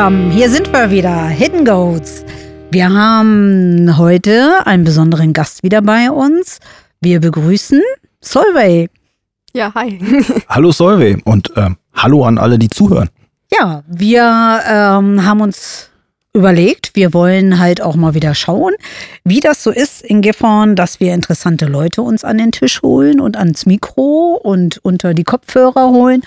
[0.00, 2.24] zusammen, hier sind wir wieder, Hidden Goats.
[2.70, 6.58] Wir haben heute einen besonderen Gast wieder bei uns.
[7.02, 7.82] Wir begrüßen
[8.22, 8.88] Solvay.
[9.52, 10.00] Ja, hi.
[10.48, 13.10] hallo Solvay und ähm, hallo an alle, die zuhören.
[13.52, 14.22] Ja, wir
[14.66, 15.90] ähm, haben uns
[16.32, 18.72] überlegt, wir wollen halt auch mal wieder schauen,
[19.24, 23.20] wie das so ist in Gifhorn, dass wir interessante Leute uns an den Tisch holen
[23.20, 26.22] und ans Mikro und unter die Kopfhörer holen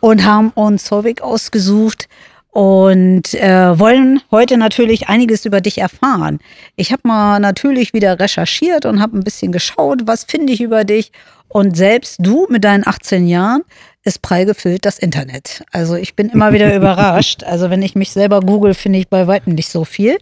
[0.00, 2.08] und haben uns Solvik ausgesucht,
[2.50, 6.38] und äh, wollen heute natürlich einiges über dich erfahren.
[6.76, 10.84] Ich habe mal natürlich wieder recherchiert und habe ein bisschen geschaut, was finde ich über
[10.84, 11.12] dich.
[11.48, 13.62] Und selbst du mit deinen 18 Jahren
[14.04, 15.64] ist prall gefüllt das Internet.
[15.72, 17.42] Also ich bin immer wieder überrascht.
[17.44, 20.18] Also wenn ich mich selber google, finde ich bei weitem nicht so viel.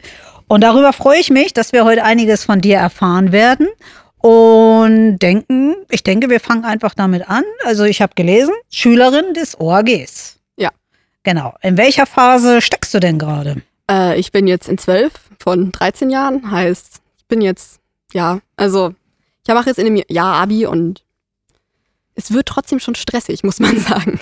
[0.49, 3.67] Und darüber freue ich mich, dass wir heute einiges von dir erfahren werden.
[4.19, 7.45] Und denken, ich denke, wir fangen einfach damit an.
[7.65, 10.36] Also ich habe gelesen, Schülerin des OAGs.
[11.27, 11.55] Genau.
[11.61, 13.61] In welcher Phase steckst du denn gerade?
[13.91, 16.53] Äh, ich bin jetzt in zwölf von 13 Jahren.
[16.53, 17.81] Heißt, ich bin jetzt,
[18.13, 18.95] ja, also
[19.45, 21.03] ich mache jetzt in einem Jahr Abi und
[22.15, 24.21] es wird trotzdem schon stressig, muss man sagen.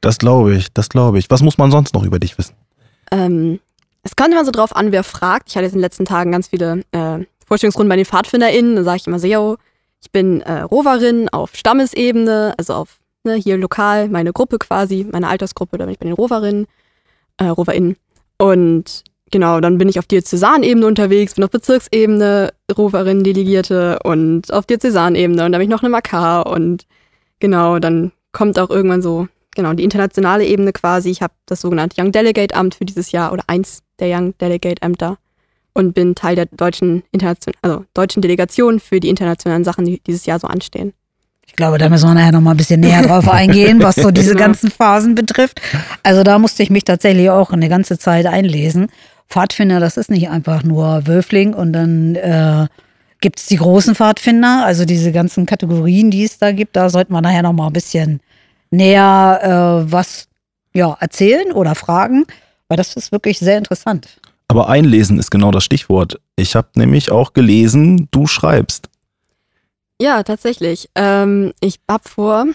[0.00, 1.28] Das glaube ich, das glaube ich.
[1.28, 2.54] Was muss man sonst noch über dich wissen?
[3.10, 3.60] Ähm,
[4.02, 5.50] es kommt immer so drauf an, wer fragt.
[5.50, 8.76] Ich hatte jetzt in den letzten Tagen ganz viele äh, Vorstellungsrunden bei den PfadfinderInnen.
[8.76, 9.58] Da sage ich immer so, yo,
[10.00, 15.28] ich bin äh, Roverin auf Stammesebene, also auf ne, hier lokal, meine Gruppe quasi, meine
[15.28, 16.66] Altersgruppe, da bin ich bei den Roverinnen,
[17.38, 17.96] äh, RoverInnen.
[18.38, 25.44] Und genau, dann bin ich auf Diözesanebene unterwegs, bin auf Bezirksebene, Roverinnen-Delegierte und auf Diözesanebene
[25.44, 26.86] und da habe ich noch eine Makar und
[27.38, 31.10] genau, dann kommt auch irgendwann so, genau, die internationale Ebene quasi.
[31.10, 34.82] Ich habe das sogenannte Young Delegate Amt für dieses Jahr oder eins der Young Delegate
[34.82, 35.18] Ämter
[35.74, 40.26] und bin Teil der deutschen, Internation also deutschen Delegation für die internationalen Sachen, die dieses
[40.26, 40.92] Jahr so anstehen.
[41.50, 44.10] Ich glaube, da müssen wir nachher noch mal ein bisschen näher drauf eingehen, was so
[44.10, 44.46] diese genau.
[44.46, 45.60] ganzen Phasen betrifft.
[46.04, 48.86] Also da musste ich mich tatsächlich auch eine ganze Zeit einlesen.
[49.28, 52.66] Pfadfinder, das ist nicht einfach nur Wölfling und dann äh,
[53.20, 56.76] gibt es die großen Pfadfinder, also diese ganzen Kategorien, die es da gibt.
[56.76, 58.20] Da sollten wir nachher noch mal ein bisschen
[58.70, 59.40] näher
[59.86, 60.28] äh, was
[60.72, 62.26] ja, erzählen oder fragen,
[62.68, 64.20] weil das ist wirklich sehr interessant.
[64.48, 66.20] Aber einlesen ist genau das Stichwort.
[66.36, 68.89] Ich habe nämlich auch gelesen, du schreibst.
[70.00, 70.88] Ja, tatsächlich.
[70.94, 72.46] Ähm, ich habe vor,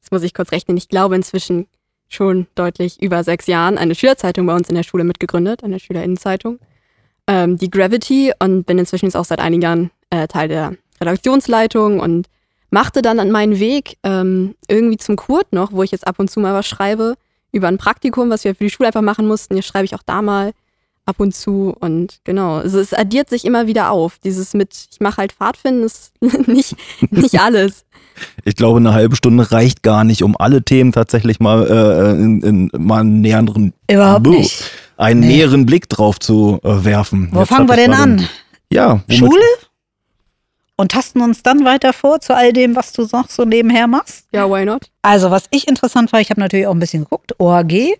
[0.00, 1.68] jetzt muss ich kurz rechnen, ich glaube inzwischen
[2.08, 6.58] schon deutlich über sechs Jahren eine Schülerzeitung bei uns in der Schule mitgegründet, eine Schülerinnenzeitung,
[7.28, 12.00] ähm, die Gravity und bin inzwischen jetzt auch seit einigen Jahren äh, Teil der Redaktionsleitung
[12.00, 12.26] und
[12.70, 16.28] machte dann an meinen Weg ähm, irgendwie zum Kurt noch, wo ich jetzt ab und
[16.28, 17.14] zu mal was schreibe,
[17.52, 19.54] über ein Praktikum, was wir für die Schule einfach machen mussten.
[19.54, 20.52] Jetzt schreibe ich auch da mal
[21.06, 24.18] ab und zu und genau, also es addiert sich immer wieder auf.
[24.22, 26.12] Dieses mit, ich mache halt Pfadfinden ist
[26.46, 26.76] nicht,
[27.10, 27.84] nicht alles.
[28.44, 32.42] Ich glaube, eine halbe Stunde reicht gar nicht, um alle Themen tatsächlich mal äh, in,
[32.42, 34.70] in mal einen näheren, Überhaupt nicht.
[34.96, 35.28] einen nee.
[35.28, 37.28] näheren Blick drauf zu äh, werfen.
[37.32, 38.28] Wo Jetzt fangen wir denn an?
[38.72, 39.02] Ja.
[39.06, 39.18] Womit?
[39.18, 39.44] Schule?
[40.76, 44.26] Und tasten uns dann weiter vor zu all dem, was du noch so nebenher machst?
[44.32, 44.90] Ja, why not?
[45.02, 47.96] Also, was ich interessant war, ich habe natürlich auch ein bisschen geguckt, OAG.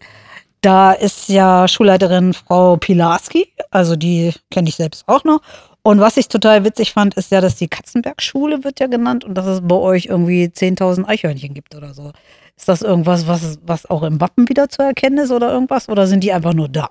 [0.65, 5.43] Da ist ja Schulleiterin Frau Pilarski, also die kenne ich selbst auch noch.
[5.83, 9.35] Und was ich total witzig fand, ist ja, dass die Katzenberg-Schule wird ja genannt und
[9.35, 12.13] dass es bei euch irgendwie 10.000 Eichhörnchen gibt oder so.
[12.57, 15.91] Ist das irgendwas, was, was auch im Wappen wieder zu erkennen ist oder irgendwas?
[15.91, 16.89] Oder sind die einfach nur da?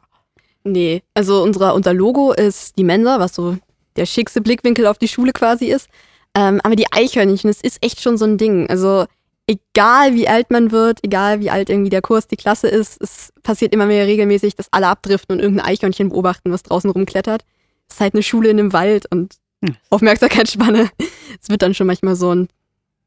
[0.63, 3.57] Nee, also unsere, unser Logo ist die Mensa, was so
[3.95, 5.89] der schickste Blickwinkel auf die Schule quasi ist.
[6.37, 8.69] Ähm, aber die Eichhörnchen, das ist echt schon so ein Ding.
[8.69, 9.07] Also
[9.47, 13.33] egal wie alt man wird, egal wie alt irgendwie der Kurs, die Klasse ist, es
[13.43, 17.43] passiert immer mehr regelmäßig, dass alle abdriften und irgendein Eichhörnchen beobachten, was draußen rumklettert.
[17.89, 19.75] Es ist halt eine Schule in einem Wald und hm.
[19.89, 20.89] Aufmerksamkeitsspanne.
[21.41, 22.47] Es wird dann schon manchmal so ein,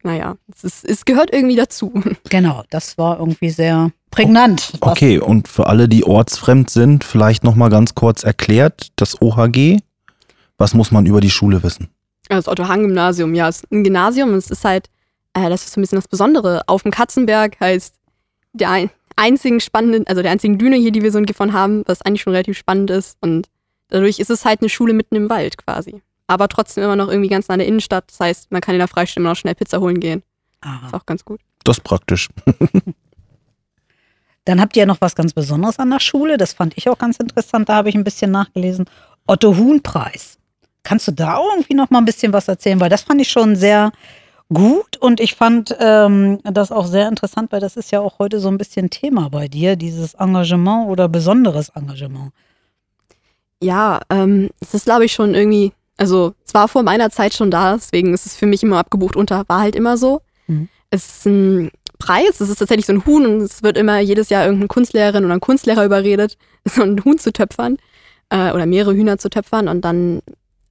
[0.02, 1.92] naja, es, ist, es gehört irgendwie dazu.
[2.28, 4.72] Genau, das war irgendwie sehr prägnant.
[4.80, 9.78] Okay, und für alle, die ortsfremd sind, vielleicht nochmal ganz kurz erklärt, das OHG,
[10.58, 11.88] was muss man über die Schule wissen?
[12.28, 14.90] Das Otto-Hahn-Gymnasium, ja, es ist ein Gymnasium, es ist halt
[15.36, 16.62] äh, das ist so ein bisschen das Besondere.
[16.66, 17.94] Auf dem Katzenberg heißt
[18.54, 22.02] der einzigen spannenden, also der einzigen Düne hier, die wir so in Gifhorn haben, was
[22.02, 23.18] eigentlich schon relativ spannend ist.
[23.20, 23.48] Und
[23.88, 26.02] dadurch ist es halt eine Schule mitten im Wald quasi.
[26.26, 28.04] Aber trotzdem immer noch irgendwie ganz nah an der Innenstadt.
[28.08, 30.22] Das heißt, man kann in der Freistunde noch schnell Pizza holen gehen.
[30.62, 30.86] Aha.
[30.86, 31.40] Ist auch ganz gut.
[31.64, 32.28] Das ist praktisch.
[34.46, 36.36] Dann habt ihr ja noch was ganz Besonderes an der Schule.
[36.36, 37.68] Das fand ich auch ganz interessant.
[37.68, 38.86] Da habe ich ein bisschen nachgelesen.
[39.26, 40.38] Otto Huhn Preis.
[40.82, 42.80] Kannst du da irgendwie noch mal ein bisschen was erzählen?
[42.80, 43.92] Weil das fand ich schon sehr
[44.52, 48.40] gut und ich fand ähm, das auch sehr interessant, weil das ist ja auch heute
[48.40, 52.32] so ein bisschen Thema bei dir, dieses Engagement oder besonderes Engagement.
[53.62, 57.50] Ja, ähm, es ist glaube ich schon irgendwie, also es war vor meiner Zeit schon
[57.50, 60.22] da, deswegen ist es für mich immer abgebucht unter, war halt immer so.
[60.46, 60.68] Mhm.
[60.90, 62.38] Es ist ein Preis.
[62.38, 65.34] Das ist tatsächlich so ein Huhn und es wird immer jedes Jahr irgendeine Kunstlehrerin oder
[65.34, 67.78] ein Kunstlehrer überredet, so ein Huhn zu töpfern
[68.30, 69.68] äh, oder mehrere Hühner zu töpfern.
[69.68, 70.22] Und dann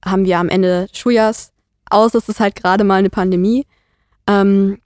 [0.04, 1.52] haben wir am Ende des Schuljahrs,
[1.90, 3.66] aus, es ist halt gerade mal eine Pandemie,
[4.26, 4.78] ähm,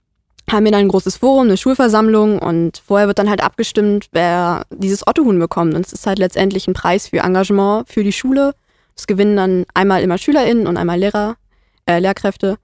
[0.49, 4.63] haben wir dann ein großes Forum, eine Schulversammlung und vorher wird dann halt abgestimmt, wer
[4.69, 5.73] dieses Ottohuhn bekommt.
[5.73, 8.53] Und es ist halt letztendlich ein Preis für Engagement für die Schule.
[8.95, 11.37] Das gewinnen dann einmal immer SchülerInnen und einmal Lehrer,
[11.85, 12.57] äh, Lehrkräfte.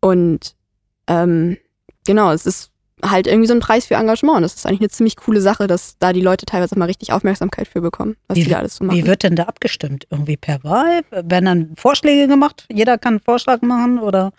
[0.00, 0.54] Und
[1.06, 1.58] ähm,
[2.06, 2.70] genau, es ist
[3.04, 4.42] halt irgendwie so ein Preis für Engagement.
[4.44, 7.68] Das ist eigentlich eine ziemlich coole Sache, dass da die Leute teilweise mal richtig Aufmerksamkeit
[7.68, 8.96] für bekommen, was Wie- die da alles so machen.
[8.96, 10.06] Wie wird denn da abgestimmt?
[10.10, 11.00] Irgendwie per Wahl?
[11.10, 12.66] Werden dann Vorschläge gemacht?
[12.72, 14.32] Jeder kann einen Vorschlag machen oder?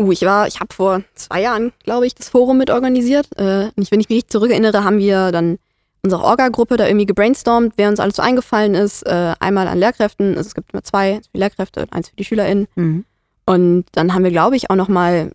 [0.00, 3.28] Uh, ich war, ich habe vor zwei Jahren, glaube ich, das Forum mit organisiert.
[3.36, 5.58] Äh, und ich, wenn ich mich richtig zurückerinnere, haben wir dann
[6.02, 9.02] unsere Orga-Gruppe da irgendwie gebrainstormt, wer uns alles so eingefallen ist.
[9.06, 12.08] Äh, einmal an Lehrkräften, also es gibt immer zwei, eins für die Lehrkräfte und eins
[12.08, 12.66] für die SchülerInnen.
[12.74, 13.04] Mhm.
[13.44, 15.32] Und dann haben wir, glaube ich, auch noch mal,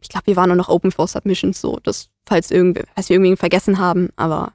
[0.00, 3.16] ich glaube, wir waren auch noch Open for Submissions, so, dass, falls irgendwie, falls wir
[3.16, 4.52] irgendwie vergessen haben, aber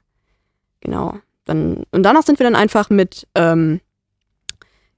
[0.80, 1.18] genau.
[1.44, 3.80] Dann, und danach sind wir dann einfach mit, ähm,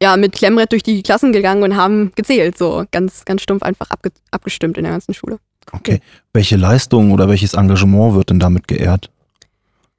[0.02, 3.90] ja, mit Klemmbrett durch die Klassen gegangen und haben gezählt, so ganz, ganz stumpf einfach
[3.90, 5.38] abge abgestimmt in der ganzen Schule.
[5.72, 6.00] Okay.
[6.32, 9.10] Welche Leistung oder welches Engagement wird denn damit geehrt?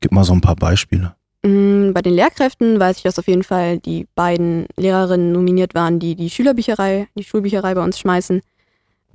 [0.02, 1.16] Gib mal so ein paar Beispiele.
[1.44, 6.00] Mm, Bei den Lehrkräften weiß ich, dass auf jeden Fall die beiden Lehrerinnen nominiert waren,
[6.00, 8.42] die die Schülerbücherei, die Schulbücherei bei uns schmeißen.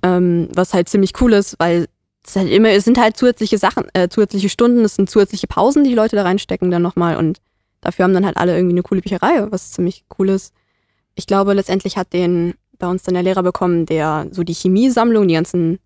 [0.04, 1.88] Ähm, was halt ziemlich cool ist, weil
[2.26, 5.82] es halt immer, es sind halt zusätzliche Sachen, äh, zusätzliche Stunden, es sind zusätzliche Pausen,
[5.82, 7.40] die die Leute da reinstecken dann nochmal und
[7.80, 10.52] dafür haben dann halt alle irgendwie eine coole Bücherei, was ziemlich cool ist.
[11.14, 15.26] Ich glaube, letztendlich hat den bei uns dann der Lehrer bekommen, der so die Chemiesammlung,
[15.26, 15.78] die ganzen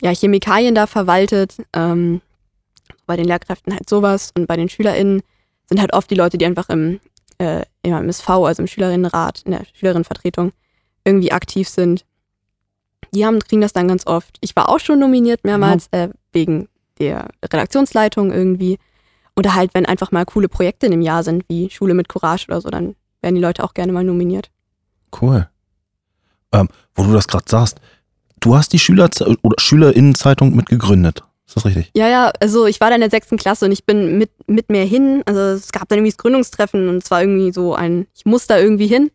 [0.00, 1.56] ja, Chemikalien da verwaltet.
[1.72, 2.20] Ähm,
[3.06, 5.22] bei den Lehrkräften halt sowas und bei den SchülerInnen
[5.68, 7.00] sind halt oft die Leute, die einfach im,
[7.38, 10.52] äh, im MSV, also im Schülerinnenrat, in der Schülerinnenvertretung
[11.04, 12.04] irgendwie aktiv sind.
[13.14, 14.36] Die haben, kriegen das dann ganz oft.
[14.40, 16.68] Ich war auch schon nominiert mehrmals, äh, wegen
[16.98, 18.78] der Redaktionsleitung irgendwie.
[19.36, 22.46] Oder halt, wenn einfach mal coole Projekte in dem Jahr sind, wie Schule mit Courage
[22.48, 24.50] oder so, dann werden die Leute auch gerne mal nominiert.
[25.20, 25.48] Cool.
[26.52, 27.80] Ähm, wo du das gerade sagst,
[28.40, 29.08] du hast die Schüler
[29.42, 31.24] oder Schülerinnenzeitung mit gegründet.
[31.46, 31.90] Ist das richtig?
[31.96, 34.70] Ja, ja, also ich war da in der sechsten Klasse und ich bin mit, mit
[34.70, 35.22] mir hin.
[35.26, 38.46] Also es gab dann irgendwie das Gründungstreffen und es war irgendwie so ein, ich muss
[38.46, 39.10] da irgendwie hin.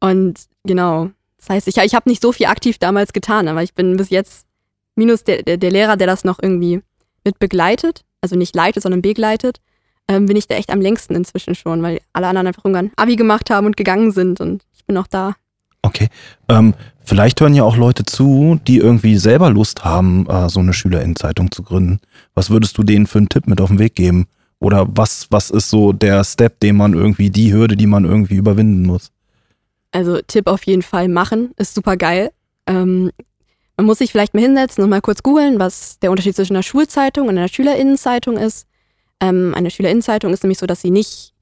[0.00, 3.74] Und genau, das heißt, ich, ich habe nicht so viel aktiv damals getan, aber ich
[3.74, 4.46] bin bis jetzt,
[4.94, 6.82] minus der, der, der Lehrer, der das noch irgendwie
[7.24, 9.60] mit begleitet, also nicht leitet, sondern begleitet,
[10.06, 13.16] ähm, bin ich da echt am längsten inzwischen schon, weil alle anderen einfach irgendwann Abi
[13.16, 15.34] gemacht haben und gegangen sind und ich bin noch da.
[15.82, 16.08] Okay.
[16.48, 20.74] Ähm, vielleicht hören ja auch Leute zu, die irgendwie selber Lust haben, äh, so eine
[20.74, 22.00] Schülerinnenzeitung zu gründen.
[22.34, 24.26] Was würdest du denen für einen Tipp mit auf den Weg geben?
[24.58, 28.34] Oder was, was ist so der Step, den man irgendwie, die Hürde, die man irgendwie
[28.34, 29.10] überwinden muss?
[29.92, 32.30] Also Tipp auf jeden Fall machen, ist super geil.
[32.66, 33.10] Ähm,
[33.76, 36.62] man muss sich vielleicht mal hinsetzen und mal kurz googeln, was der Unterschied zwischen einer
[36.62, 38.66] Schulzeitung und einer Schülerinnenzeitung ist.
[39.20, 41.32] Ähm, eine Schülerinnenzeitung ist nämlich so, dass sie nicht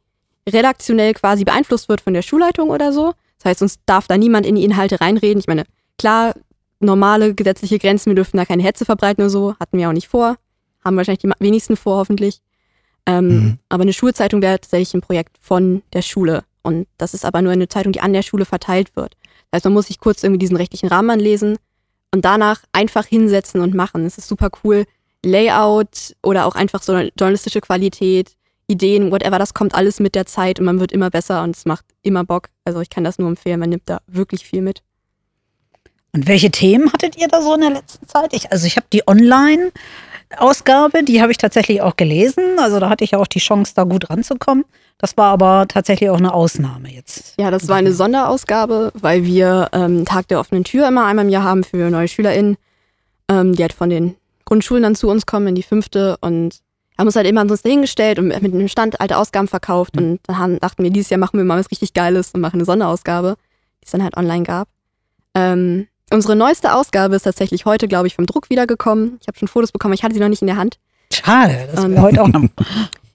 [0.49, 3.13] redaktionell quasi beeinflusst wird von der Schulleitung oder so.
[3.39, 5.41] Das heißt, uns darf da niemand in die Inhalte reinreden.
[5.41, 5.65] Ich meine,
[5.99, 6.35] klar,
[6.81, 10.09] normale gesetzliche Grenzen, wir dürfen da keine Hetze verbreiten oder so, hatten wir auch nicht
[10.09, 10.37] vor.
[10.85, 12.41] Haben wahrscheinlich die wenigsten vor, hoffentlich.
[13.05, 13.59] Ähm, Mhm.
[13.69, 16.45] Aber eine Schulzeitung wäre tatsächlich ein Projekt von der Schule.
[16.69, 19.15] Und das ist aber nur eine Zeitung, die an der Schule verteilt wird.
[19.51, 21.57] Das heißt, man muss sich kurz irgendwie diesen rechtlichen Rahmen anlesen
[22.13, 24.05] und danach einfach hinsetzen und machen.
[24.05, 24.85] Es ist super cool.
[25.25, 30.61] Layout oder auch einfach so journalistische Qualität, Ideen, whatever, das kommt alles mit der Zeit
[30.61, 32.51] und man wird immer besser und es macht immer Bock.
[32.67, 34.83] Also ich kann das nur empfehlen, man nimmt da wirklich viel mit.
[36.13, 38.35] Und welche Themen hattet ihr da so in der letzten Zeit?
[38.35, 39.07] Ich, also ich habe die
[40.31, 42.59] Online-Ausgabe, die habe ich tatsächlich auch gelesen.
[42.59, 44.65] Also da hatte ich ja auch die Chance, da gut ranzukommen.
[44.99, 47.35] Das war aber tatsächlich auch eine Ausnahme jetzt.
[47.39, 51.31] Ja, das war eine Sonderausgabe, weil wir ähm, Tag der offenen Tür immer einmal im
[51.31, 52.57] Jahr haben für neue SchülerInnen,
[53.31, 56.61] ähm, die halt von den Grundschulen dann zu uns kommen in die fünfte und
[56.99, 60.39] haben uns halt immer ansonsten hingestellt und mit einem Stand alte Ausgaben verkauft und dann
[60.39, 63.37] haben, dachten wir, dieses Jahr machen wir mal was richtig Geiles und machen eine Sonderausgabe,
[63.81, 64.69] die es dann halt online gab.
[65.35, 69.19] Ähm, unsere neueste Ausgabe ist tatsächlich heute, glaube ich, vom Druck wiedergekommen.
[69.21, 70.79] Ich habe schon Fotos bekommen, ich hatte sie noch nicht in der Hand.
[71.13, 72.45] Schade, das wäre heute auch noch.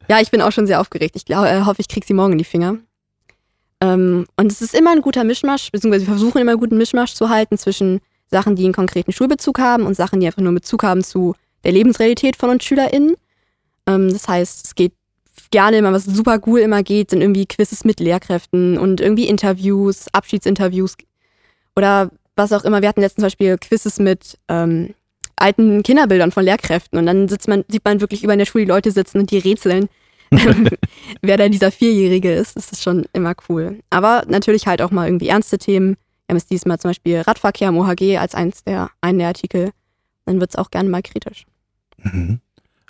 [0.09, 1.15] Ja, ich bin auch schon sehr aufgeregt.
[1.15, 2.75] Ich glaub, äh, hoffe, ich kriege sie morgen in die Finger.
[3.79, 7.13] Ähm, und es ist immer ein guter Mischmasch, beziehungsweise wir versuchen immer einen guten Mischmasch
[7.13, 10.83] zu halten zwischen Sachen, die einen konkreten Schulbezug haben und Sachen, die einfach nur Bezug
[10.83, 13.15] haben zu der Lebensrealität von uns SchülerInnen.
[13.87, 14.93] Ähm, das heißt, es geht
[15.51, 20.07] gerne immer, was super cool immer geht, sind irgendwie Quizzes mit Lehrkräften und irgendwie Interviews,
[20.11, 20.95] Abschiedsinterviews
[21.75, 22.81] oder was auch immer.
[22.81, 24.93] Wir hatten letztens zum Beispiel Quizzes mit ähm,
[25.35, 28.65] alten Kinderbildern von Lehrkräften und dann sitzt man, sieht man wirklich über in der Schule
[28.65, 29.89] die Leute sitzen und die rätseln,
[31.21, 32.55] wer da dieser Vierjährige ist.
[32.55, 33.79] Das ist schon immer cool.
[33.89, 35.97] Aber natürlich halt auch mal irgendwie ernste Themen.
[36.25, 39.71] Wir haben jetzt diesmal zum Beispiel Radverkehr am OHG als eins der, einen der Artikel.
[40.25, 41.45] Dann wird es auch gerne mal kritisch.
[41.97, 42.39] Mhm.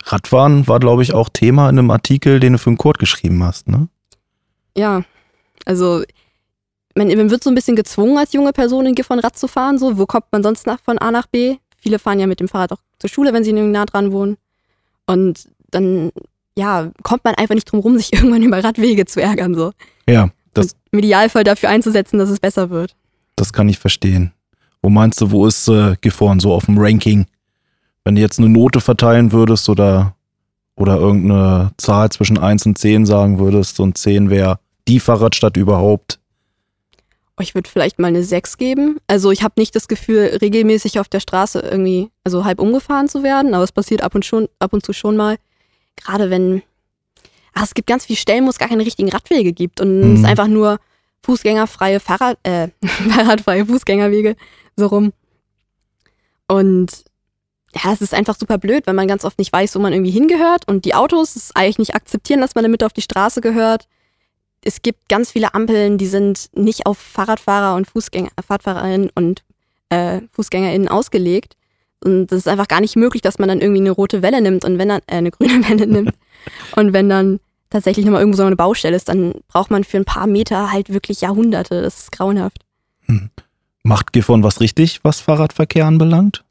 [0.04, 3.42] Radfahren war, glaube ich, auch Thema in einem Artikel, den du für den Kurt geschrieben
[3.42, 3.88] hast, ne?
[4.76, 5.02] Ja,
[5.64, 6.02] also
[6.94, 9.78] man, man wird so ein bisschen gezwungen als junge Person in Gifhorn Rad zu fahren.
[9.78, 11.56] So, wo kommt man sonst nach, von A nach B?
[11.76, 14.36] Viele fahren ja mit dem Fahrrad auch zur Schule, wenn sie nah dran wohnen.
[15.06, 16.12] Und dann,
[16.56, 19.54] ja, kommt man einfach nicht drum rum, sich irgendwann über Radwege zu ärgern.
[19.54, 19.72] So.
[20.08, 22.94] Ja, das, Und im Idealfall dafür einzusetzen, dass es besser wird.
[23.36, 24.32] das kann ich verstehen.
[24.80, 27.26] Wo meinst du, wo ist äh, Gifhorn so auf dem Ranking?
[28.04, 30.14] Wenn du jetzt eine Note verteilen würdest oder,
[30.76, 36.20] oder irgendeine Zahl zwischen 1 und 10 sagen würdest und 10 wäre die Fahrradstadt überhaupt.
[37.36, 38.98] Oh, Ich würde vielleicht mal eine 6 geben.
[39.08, 43.22] Also ich habe nicht das Gefühl, regelmäßig auf der Straße irgendwie, also halb umgefahren zu
[43.22, 45.36] werden, aber es passiert ab und schon, ab und zu schon mal.
[45.96, 46.62] Gerade wenn,
[47.54, 50.12] ah, es gibt ganz viele Stellen, wo es gar keine richtigen Radwege gibt und Mhm.
[50.14, 50.78] es ist einfach nur
[51.24, 54.36] fußgängerfreie Fahrrad, äh, Fahrradfreie Fußgängerwege
[54.76, 55.12] so rum.
[56.46, 57.04] Und
[57.74, 60.12] ja, es ist einfach super blöd, weil man ganz oft nicht weiß, wo man irgendwie
[60.12, 63.88] hingehört und die Autos es eigentlich nicht akzeptieren, dass man damit auf die Straße gehört
[64.64, 69.44] es gibt ganz viele Ampeln, die sind nicht auf Fahrradfahrer und Fußgänger, Fahrradfahrerinnen und
[69.90, 71.56] äh, FußgängerInnen ausgelegt.
[72.02, 74.64] Und das ist einfach gar nicht möglich, dass man dann irgendwie eine rote Welle nimmt
[74.64, 76.14] und wenn dann, äh, eine grüne Welle nimmt.
[76.76, 77.40] Und wenn dann
[77.70, 80.90] tatsächlich nochmal irgendwo so eine Baustelle ist, dann braucht man für ein paar Meter halt
[80.92, 81.82] wirklich Jahrhunderte.
[81.82, 82.58] Das ist grauenhaft.
[83.82, 86.44] Macht Gifhorn was richtig, was Fahrradverkehr anbelangt?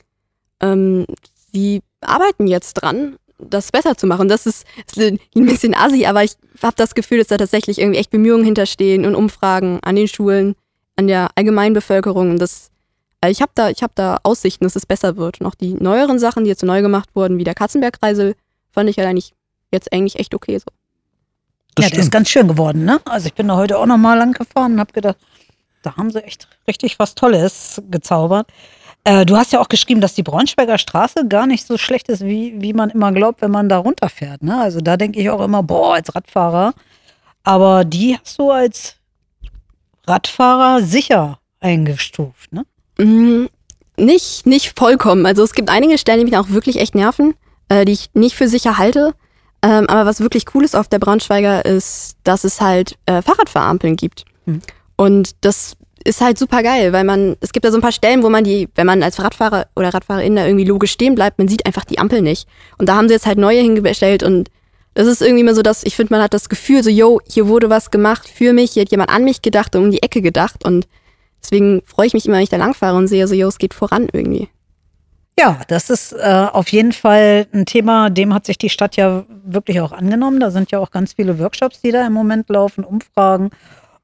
[0.60, 1.05] Ähm,
[1.51, 4.28] sie arbeiten jetzt dran, das besser zu machen.
[4.28, 8.00] Das ist, ist ein bisschen assi, aber ich habe das Gefühl, dass da tatsächlich irgendwie
[8.00, 10.56] echt Bemühungen hinterstehen und Umfragen an den Schulen,
[10.96, 12.32] an der Allgemeinbevölkerung.
[12.32, 12.72] Und das,
[13.22, 15.42] äh, ich habe da, ich hab da Aussichten, dass es besser wird.
[15.42, 18.36] Und auch die neueren Sachen, die jetzt neu gemacht wurden, wie der Katzenbergkreisel,
[18.72, 19.34] fand ich ja eigentlich
[19.72, 20.66] jetzt eigentlich echt okay so.
[21.75, 23.02] Das ja, der ist ganz schön geworden, ne?
[23.06, 25.18] Also ich bin da heute auch noch mal lang gefahren und habe gedacht,
[25.82, 28.48] da haben sie echt richtig was Tolles gezaubert.
[29.05, 32.24] Äh, du hast ja auch geschrieben, dass die Braunschweiger Straße gar nicht so schlecht ist,
[32.24, 34.43] wie, wie man immer glaubt, wenn man da runterfährt.
[34.43, 34.60] Ne?
[34.60, 36.74] Also da denke ich auch immer, boah, als Radfahrer.
[37.43, 38.95] Aber die hast du als
[40.07, 42.65] Radfahrer sicher eingestuft, ne?
[42.98, 43.48] Mm,
[43.98, 45.25] Nicht, nicht vollkommen.
[45.25, 47.36] Also es gibt einige Stellen, die mich auch wirklich echt nerven,
[47.69, 49.13] äh, die ich nicht für sicher halte.
[49.62, 53.95] Ähm, aber was wirklich cool ist auf der Braunschweiger ist, dass es halt äh, Fahrradfahrampeln
[53.95, 54.25] gibt.
[54.45, 54.62] Mhm.
[54.95, 58.24] Und das ist halt super geil, weil man, es gibt ja so ein paar Stellen,
[58.24, 61.48] wo man die, wenn man als Radfahrer oder Radfahrerin da irgendwie logisch stehen bleibt, man
[61.48, 62.48] sieht einfach die Ampel nicht.
[62.77, 64.50] Und da haben sie jetzt halt neue hingestellt und
[64.93, 67.48] das ist irgendwie immer so, dass ich finde, man hat das Gefühl, so, yo, hier
[67.48, 70.22] wurde was gemacht für mich, hier hat jemand an mich gedacht und um die Ecke
[70.22, 70.88] gedacht und
[71.41, 73.74] deswegen freue ich mich immer, wenn ich da langfahre und sehe, so, yo, es geht
[73.74, 74.50] voran irgendwie.
[75.39, 79.25] Ja, das ist äh, auf jeden Fall ein Thema, dem hat sich die Stadt ja
[79.43, 80.39] wirklich auch angenommen.
[80.39, 83.50] Da sind ja auch ganz viele Workshops, die da im Moment laufen, Umfragen.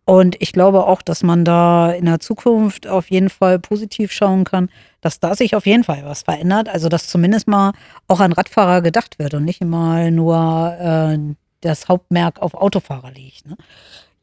[0.09, 4.43] Und ich glaube auch, dass man da in der Zukunft auf jeden Fall positiv schauen
[4.43, 4.69] kann,
[5.01, 6.67] dass da sich auf jeden Fall was verändert.
[6.67, 7.73] Also dass zumindest mal
[8.07, 11.19] auch an Radfahrer gedacht wird und nicht immer nur äh,
[11.61, 13.45] das Hauptmerk auf Autofahrer liegt.
[13.45, 13.55] Ne?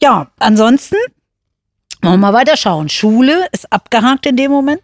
[0.02, 0.96] Ja, ansonsten
[2.02, 2.88] wollen wir mal weiterschauen.
[2.88, 4.82] Schule ist abgehakt in dem Moment.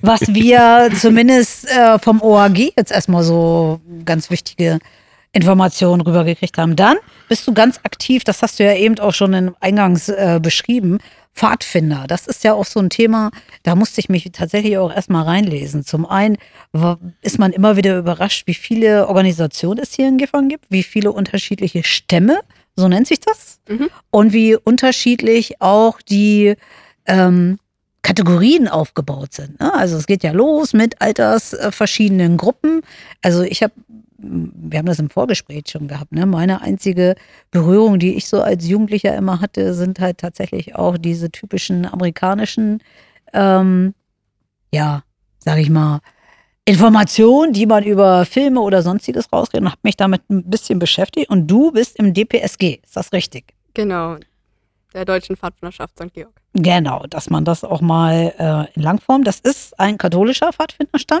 [0.00, 4.78] Was wir zumindest äh, vom OAG jetzt erstmal so ganz wichtige
[5.36, 6.76] Informationen rübergekriegt haben.
[6.76, 6.96] Dann
[7.28, 10.98] bist du ganz aktiv, das hast du ja eben auch schon in Eingangs äh, beschrieben,
[11.34, 12.06] Pfadfinder.
[12.08, 13.30] Das ist ja auch so ein Thema,
[13.62, 15.84] da musste ich mich tatsächlich auch erstmal reinlesen.
[15.84, 16.38] Zum einen
[17.20, 21.12] ist man immer wieder überrascht, wie viele Organisationen es hier in Gifhorn gibt, wie viele
[21.12, 22.40] unterschiedliche Stämme,
[22.74, 23.90] so nennt sich das, Mhm.
[24.10, 26.54] und wie unterschiedlich auch die
[27.06, 27.58] ähm,
[28.02, 29.58] Kategorien aufgebaut sind.
[29.60, 29.74] Ne?
[29.74, 32.82] Also es geht ja los mit altersverschiedenen verschiedenen Gruppen.
[33.22, 33.74] Also ich habe,
[34.18, 36.26] wir haben das im Vorgespräch schon gehabt, ne?
[36.26, 37.14] meine einzige
[37.50, 42.82] Berührung, die ich so als Jugendlicher immer hatte, sind halt tatsächlich auch diese typischen amerikanischen,
[43.32, 43.94] ähm,
[44.72, 45.02] ja,
[45.38, 46.00] sag ich mal,
[46.64, 51.30] Informationen, die man über Filme oder sonstiges rauskriegt und habe mich damit ein bisschen beschäftigt.
[51.30, 53.54] Und du bist im DPSG, ist das richtig?
[53.74, 54.16] Genau.
[54.92, 56.12] Der Deutschen Pfadfinderschaft St.
[56.12, 56.32] Georg.
[56.54, 61.20] Genau, dass man das auch mal äh, in Langform, das ist ein katholischer Pfadfinderstamm.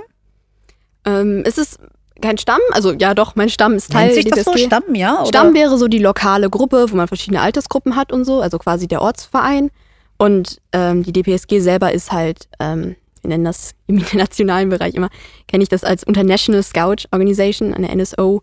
[1.04, 1.78] Ähm, es ist
[2.20, 4.56] kein Stamm, also ja doch, mein Stamm ist Teil Nennt sich das so?
[4.56, 5.18] Stamm, ja?
[5.20, 5.26] Oder?
[5.26, 8.86] Stamm wäre so die lokale Gruppe, wo man verschiedene Altersgruppen hat und so, also quasi
[8.88, 9.70] der Ortsverein.
[10.18, 15.10] Und ähm, die DPSG selber ist halt, ähm, wir nennen das im internationalen Bereich immer,
[15.48, 18.42] kenne ich das als International Scout Organization, eine NSO,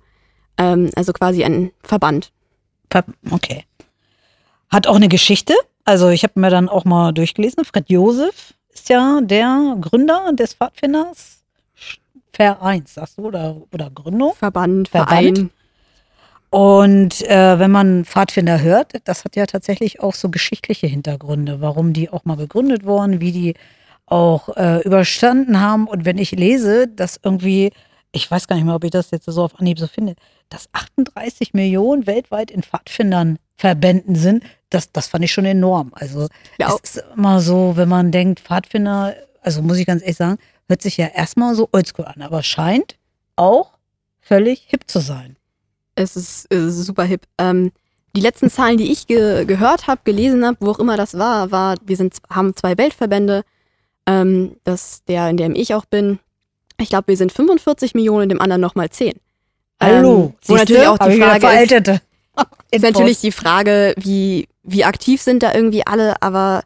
[0.58, 2.32] ähm, also quasi ein Verband.
[2.92, 3.66] Ver- Okay.
[4.70, 5.54] Hat auch eine Geschichte.
[5.86, 7.66] Also ich habe mir dann auch mal durchgelesen.
[7.66, 11.43] Fred Josef ist ja der Gründer des Pfadfinders
[12.34, 14.34] Vereins, sagst du, oder, oder Gründung.
[14.36, 15.38] Verband, Verband?
[15.38, 15.50] Verein.
[16.50, 21.94] Und äh, wenn man Pfadfinder hört, das hat ja tatsächlich auch so geschichtliche Hintergründe, warum
[21.94, 23.54] die auch mal gegründet wurden, wie die
[24.06, 25.88] auch äh, überstanden haben.
[25.88, 27.72] Und wenn ich lese, dass irgendwie
[28.14, 30.16] ich weiß gar nicht mehr, ob ich das jetzt so auf Anhieb so finde,
[30.50, 35.92] dass 38 Millionen weltweit in Pfadfindern Verbänden sind, das, das fand ich schon enorm.
[35.94, 36.28] Also
[36.60, 36.68] Ja.
[36.84, 40.38] es ist immer so, wenn man denkt, Pfadfinder, also muss ich ganz ehrlich sagen,
[40.74, 42.96] hört sich ja erstmal so oldschool an, aber scheint
[43.36, 43.74] auch
[44.22, 45.36] völlig hip zu sein.
[45.94, 47.28] Es ist, es ist super hip.
[47.38, 47.72] Ähm,
[48.16, 51.52] die letzten Zahlen, die ich ge gehört habe, gelesen habe, wo auch immer das war,
[51.52, 53.44] war, wir sind, haben zwei Weltverbände,
[54.08, 56.18] ähm, das der, in dem ich auch bin.
[56.82, 59.14] Ich glaube, wir sind 45 Millionen, in dem anderen nochmal 10.
[59.80, 60.24] Hallo.
[60.26, 62.02] Ähm, wo natürlich auch die Frage ist, veraltete.
[62.72, 66.64] ist natürlich die Frage, wie, wie aktiv sind da irgendwie alle, aber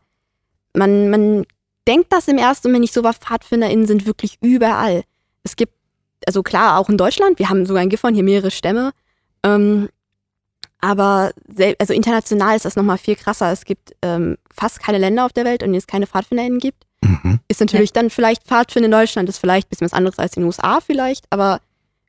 [0.73, 1.45] man, man
[1.87, 5.03] denkt das im ersten Moment nicht so, aber PfadfinderInnen sind wirklich überall.
[5.43, 5.73] Es gibt,
[6.25, 8.91] also klar, auch in Deutschland, wir haben sogar in Gifhorn hier mehrere Stämme,
[9.43, 9.89] ähm,
[10.79, 11.31] aber
[11.79, 13.51] also international ist das nochmal viel krasser.
[13.51, 16.83] Es gibt ähm, fast keine Länder auf der Welt, in denen es keine PfadfinderInnen gibt.
[17.01, 17.39] Mhm.
[17.47, 20.43] Ist natürlich dann vielleicht Pfadfinder in Deutschland, ist vielleicht ein bisschen was anderes als in
[20.43, 21.61] den USA vielleicht, aber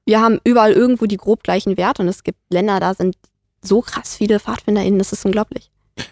[0.04, 3.16] wir haben überall irgendwo die grob gleichen Werte und es gibt Länder, da sind
[3.62, 5.70] so krass viele PfadfinderInnen, das ist unglaublich.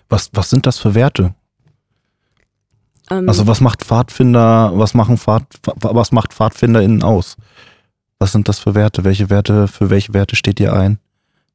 [0.08, 1.34] Was, was sind das für Werte?
[3.10, 7.36] Ähm, Also was macht Pfadfinder, was machen Pfad, was macht PfadfinderInnen aus?
[8.18, 9.04] Was sind das für Werte?
[9.04, 10.98] Welche Werte, für welche Werte steht ihr ein?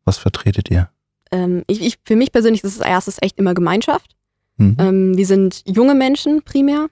[0.05, 0.89] Was vertretet ihr?
[1.31, 4.15] ähm, ich, ich, für mich persönlich ist es erstes echt immer Gemeinschaft.
[4.58, 4.77] Mhm.
[4.79, 6.88] Ähm, wir sind junge Menschen primär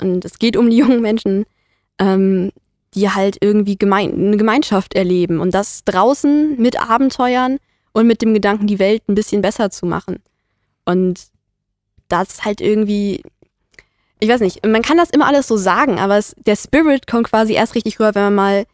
[0.00, 1.46] und es geht um die jungen Menschen,
[1.98, 2.50] ähm,
[2.94, 7.58] die halt irgendwie gemein, eine Gemeinschaft erleben und das draußen mit Abenteuern
[7.92, 10.16] und mit dem Gedanken, die Welt ein bisschen besser zu machen.
[10.84, 11.28] Und
[12.08, 13.22] das halt irgendwie,
[14.20, 17.28] ich weiß nicht, man kann das immer alles so sagen, aber es, der Spirit kommt
[17.28, 18.64] quasi erst richtig rüber, wenn man mal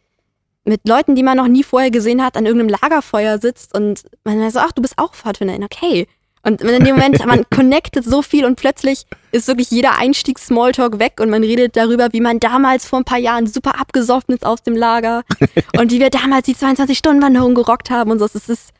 [0.65, 4.49] mit Leuten, die man noch nie vorher gesehen hat, an irgendeinem Lagerfeuer sitzt und man
[4.49, 6.07] so, ach, du bist auch Pfadfinderin, okay.
[6.41, 11.19] Und in dem Moment, man connectet so viel und plötzlich ist wirklich jeder Einstieg-Smalltalk weg
[11.19, 14.61] und man redet darüber, wie man damals vor ein paar Jahren super abgesoffen ist aus
[14.61, 15.23] dem Lager
[15.77, 18.27] und wie wir damals die 22-Stunden-Wanderung gerockt haben und so.
[18.27, 18.71] Das ist,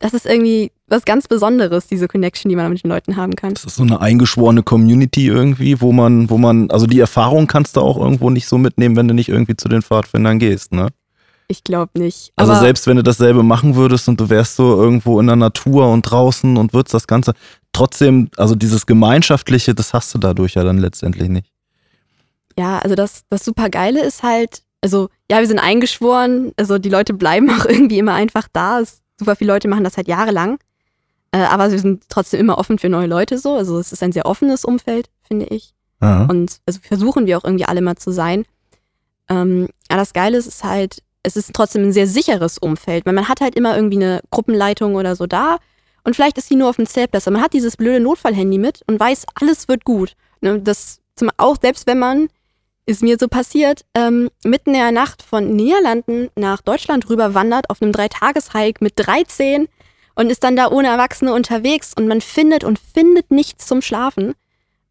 [0.00, 3.54] das ist irgendwie was ganz Besonderes, diese Connection, die man mit den Leuten haben kann.
[3.54, 7.76] Das ist so eine eingeschworene Community irgendwie, wo man, wo man, also die Erfahrung kannst
[7.76, 10.88] du auch irgendwo nicht so mitnehmen, wenn du nicht irgendwie zu den Pfadfindern gehst, ne?
[11.48, 12.32] Ich glaube nicht.
[12.36, 15.90] Also selbst wenn du dasselbe machen würdest und du wärst so irgendwo in der Natur
[15.90, 17.34] und draußen und würdest das Ganze,
[17.72, 21.50] trotzdem, also dieses Gemeinschaftliche, das hast du dadurch ja dann letztendlich nicht.
[22.58, 26.88] Ja, also das, das super Geile ist halt, also ja, wir sind eingeschworen, also die
[26.88, 28.80] Leute bleiben auch irgendwie immer einfach da.
[28.80, 30.58] Es, super viele Leute machen das halt jahrelang.
[31.34, 33.56] Äh, aber wir sind trotzdem immer offen für neue Leute so.
[33.56, 35.74] Also es ist ein sehr offenes Umfeld, finde ich.
[36.00, 36.26] Ja.
[36.26, 38.44] Und also versuchen wir auch irgendwie alle mal zu sein.
[39.28, 43.14] Ähm, aber das Geile ist, ist halt, es ist trotzdem ein sehr sicheres Umfeld, weil
[43.14, 45.58] man hat halt immer irgendwie eine Gruppenleitung oder so da
[46.04, 48.82] und vielleicht ist die nur auf dem Zeltplatz, aber man hat dieses blöde Notfallhandy mit
[48.86, 50.12] und weiß, alles wird gut.
[50.40, 52.28] Ne, Das zum, auch selbst wenn man,
[52.86, 57.70] ist mir so passiert, ähm, mitten in der Nacht von Niederlanden nach Deutschland rüber wandert
[57.70, 59.68] auf einem Dreitageshike mit 13
[60.14, 64.34] und ist dann da ohne Erwachsene unterwegs und man findet und findet nichts zum Schlafen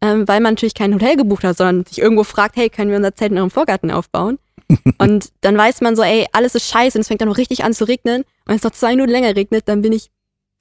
[0.04, 2.98] ähm, weil man natürlich kein Hotel gebucht hat, sondern sich irgendwo fragt, hey, können wir
[2.98, 4.38] unser Zelt in eurem Vorgarten aufbauen?
[4.98, 7.64] und dann weiß man so, ey, alles ist scheiße und es fängt dann noch richtig
[7.64, 8.20] an zu regnen.
[8.22, 10.10] Und wenn es noch zwei Minuten länger regnet, dann bin ich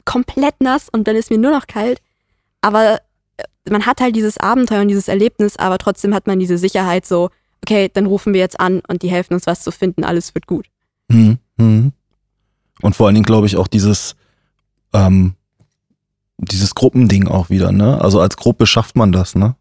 [0.06, 2.02] komplett nass und dann ist mir nur noch kalt.
[2.62, 3.02] Aber
[3.36, 7.06] äh, man hat halt dieses Abenteuer und dieses Erlebnis, aber trotzdem hat man diese Sicherheit
[7.06, 7.30] so,
[7.62, 10.48] okay, dann rufen wir jetzt an und die helfen uns was zu finden, alles wird
[10.48, 10.68] gut.
[11.10, 11.38] Mhm.
[11.58, 11.92] Mhm.
[12.82, 14.16] Und vor allen Dingen glaube ich auch dieses,
[14.94, 15.36] ähm,
[16.38, 18.02] dieses Gruppending auch wieder, ne?
[18.02, 19.56] Also als Gruppe schafft man das, ne?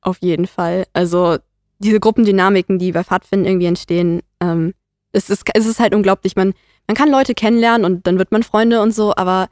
[0.00, 0.86] Auf jeden Fall.
[0.92, 1.38] Also
[1.78, 4.74] diese Gruppendynamiken, die bei Pfadfinden irgendwie entstehen, ähm,
[5.12, 6.36] es, ist, es ist halt unglaublich.
[6.36, 6.54] Man,
[6.86, 9.48] man kann Leute kennenlernen und dann wird man Freunde und so, aber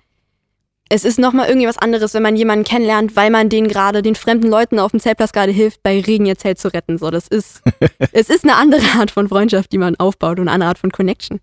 [0.88, 4.14] es ist nochmal irgendwie was anderes, wenn man jemanden kennenlernt, weil man den gerade, den
[4.14, 6.96] fremden Leuten auf dem Zeltplatz gerade hilft, bei Regen ihr Zelt zu retten.
[6.96, 7.62] So, das ist,
[8.12, 10.92] es ist eine andere Art von Freundschaft, die man aufbaut und eine andere Art von
[10.92, 11.40] Connection.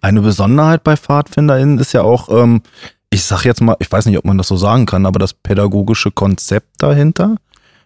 [0.00, 2.62] Eine Besonderheit bei PfadfinderInnen ist ja auch, ähm,
[3.10, 5.32] ich sag jetzt mal, ich weiß nicht, ob man das so sagen kann, aber das
[5.32, 7.36] pädagogische Konzept dahinter.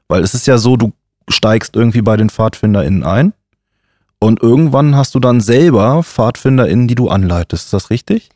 [0.08, 0.92] Weil es ist ja so, du
[1.28, 3.32] steigst irgendwie bei den PfadfinderInnen ein
[4.18, 7.66] und irgendwann hast du dann selber PfadfinderInnen, die du anleitest.
[7.66, 8.30] Ist das richtig?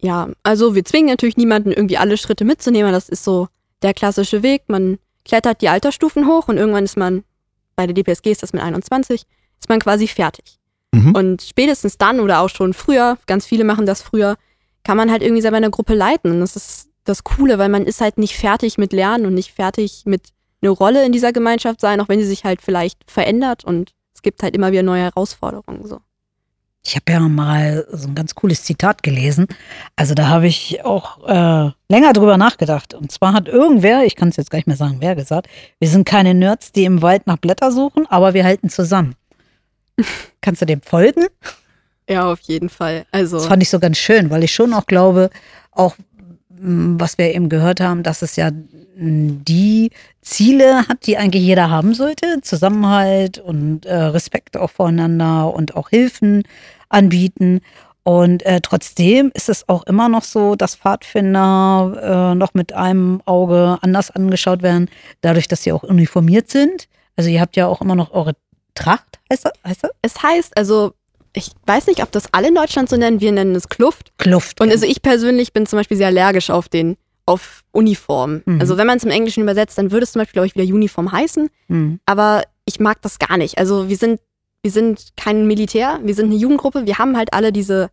[0.00, 2.92] Ja, also wir zwingen natürlich niemanden irgendwie alle Schritte mitzunehmen.
[2.92, 3.48] Das ist so
[3.82, 4.62] der klassische Weg.
[4.68, 7.22] Man klettert die Altersstufen hoch und irgendwann ist man,
[7.76, 9.26] bei der DPSG ist das mit 21,
[9.60, 10.58] ist man quasi fertig.
[10.92, 11.14] Mhm.
[11.14, 14.36] Und spätestens dann oder auch schon früher, ganz viele machen das früher,
[14.84, 16.32] kann man halt irgendwie selber eine Gruppe leiten.
[16.32, 19.52] Und das ist das Coole, weil man ist halt nicht fertig mit Lernen und nicht
[19.52, 20.28] fertig mit
[20.62, 24.22] eine Rolle in dieser Gemeinschaft sein, auch wenn sie sich halt vielleicht verändert und es
[24.22, 25.86] gibt halt immer wieder neue Herausforderungen.
[25.86, 26.00] So.
[26.84, 29.46] Ich habe ja mal so ein ganz cooles Zitat gelesen.
[29.96, 32.94] Also da habe ich auch äh, länger drüber nachgedacht.
[32.94, 35.88] Und zwar hat irgendwer, ich kann es jetzt gar nicht mehr sagen, wer gesagt, wir
[35.88, 39.14] sind keine Nerds, die im Wald nach Blätter suchen, aber wir halten zusammen.
[40.40, 41.26] Kannst du dem folgen?
[42.10, 43.04] Ja, auf jeden Fall.
[43.12, 45.30] Also Das fand ich so ganz schön, weil ich schon auch glaube,
[45.70, 45.94] auch
[46.50, 51.44] m, was wir eben gehört haben, dass es ja m, die Ziele hat, die eigentlich
[51.44, 52.40] jeder haben sollte.
[52.42, 56.42] Zusammenhalt und äh, Respekt auch voreinander und auch Hilfen
[56.88, 57.60] anbieten.
[58.02, 63.22] Und äh, trotzdem ist es auch immer noch so, dass Pfadfinder äh, noch mit einem
[63.24, 66.88] Auge anders angeschaut werden, dadurch, dass sie auch uniformiert sind.
[67.16, 68.32] Also ihr habt ja auch immer noch eure
[68.74, 69.52] Tracht, heißt das?
[69.64, 69.90] Heißt das?
[70.02, 70.94] es heißt, also
[71.32, 74.12] ich weiß nicht, ob das alle in Deutschland so nennen, wir nennen es Kluft.
[74.18, 74.60] Kluft.
[74.60, 78.42] Und also ich persönlich bin zum Beispiel sehr allergisch auf den, auf Uniform.
[78.44, 78.60] Mhm.
[78.60, 80.74] Also wenn man es im Englischen übersetzt, dann würde es zum Beispiel, glaube ich, wieder
[80.74, 81.48] Uniform heißen.
[81.68, 82.00] Hm.
[82.06, 83.58] Aber ich mag das gar nicht.
[83.58, 84.20] Also wir sind,
[84.62, 87.90] wir sind kein Militär, wir sind eine Jugendgruppe, wir haben halt alle diese,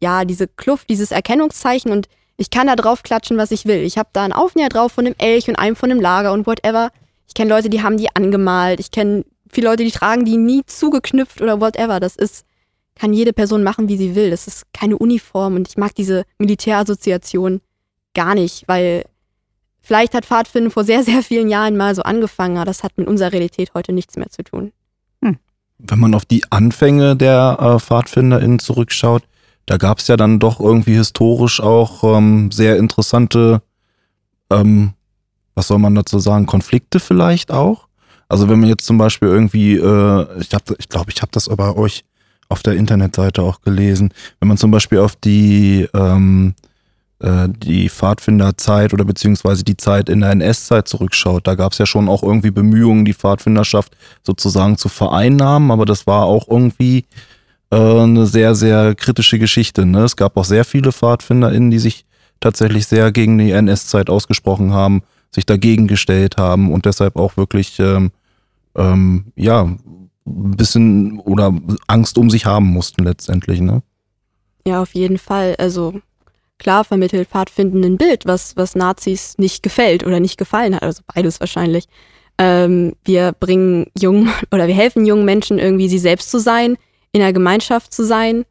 [0.00, 3.82] ja, diese Kluft, dieses Erkennungszeichen und ich kann da drauf klatschen, was ich will.
[3.82, 6.46] Ich habe da einen Aufnäher drauf von einem Elch und einem von einem Lager und
[6.46, 6.90] whatever.
[7.26, 8.78] Ich kenne Leute, die haben die angemalt.
[8.78, 12.00] Ich kenne viele Leute, die tragen die nie zugeknüpft oder whatever.
[12.00, 12.44] Das ist,
[12.94, 14.30] kann jede Person machen, wie sie will.
[14.30, 17.60] Das ist keine Uniform und ich mag diese Militärassoziation
[18.14, 19.04] gar nicht, weil
[19.80, 23.06] vielleicht hat Pfadfinden vor sehr, sehr vielen Jahren mal so angefangen, aber das hat mit
[23.06, 24.72] unserer Realität heute nichts mehr zu tun.
[25.78, 29.22] Wenn man auf die Anfänge der äh, PfadfinderInnen zurückschaut,
[29.66, 33.62] da gab es ja dann doch irgendwie historisch auch ähm, sehr interessante,
[34.50, 34.94] ähm,
[35.54, 37.86] was soll man dazu sagen, Konflikte vielleicht auch.
[38.28, 41.48] Also wenn man jetzt zum Beispiel irgendwie, äh, ich glaube, ich, glaub, ich habe das
[41.48, 42.04] bei euch
[42.48, 46.54] auf der Internetseite auch gelesen, wenn man zum Beispiel auf die ähm,
[47.20, 51.86] äh, die Pfadfinderzeit oder beziehungsweise die Zeit in der NS-Zeit zurückschaut, da gab es ja
[51.86, 57.06] schon auch irgendwie Bemühungen, die Pfadfinderschaft sozusagen zu vereinnahmen, aber das war auch irgendwie
[57.70, 59.84] äh, eine sehr, sehr kritische Geschichte.
[59.84, 60.04] Ne?
[60.04, 62.04] Es gab auch sehr viele PfadfinderInnen, die sich
[62.38, 67.80] tatsächlich sehr gegen die NS-Zeit ausgesprochen haben, sich dagegen gestellt haben und deshalb auch wirklich
[67.80, 68.12] ähm,
[68.78, 71.54] ähm, ja ein bisschen oder
[71.86, 73.60] Angst um sich haben mussten letztendlich.
[73.60, 73.82] Ne?
[74.66, 75.56] Ja, auf jeden Fall.
[75.58, 76.00] Also
[76.58, 80.82] klar vermittelt Pfadfinden ein Bild, was, was Nazis nicht gefällt oder nicht gefallen hat.
[80.82, 81.86] Also beides wahrscheinlich.
[82.38, 86.76] Ähm, wir bringen jungen oder wir helfen jungen Menschen irgendwie, sie selbst zu sein,
[87.12, 88.44] in der Gemeinschaft zu sein.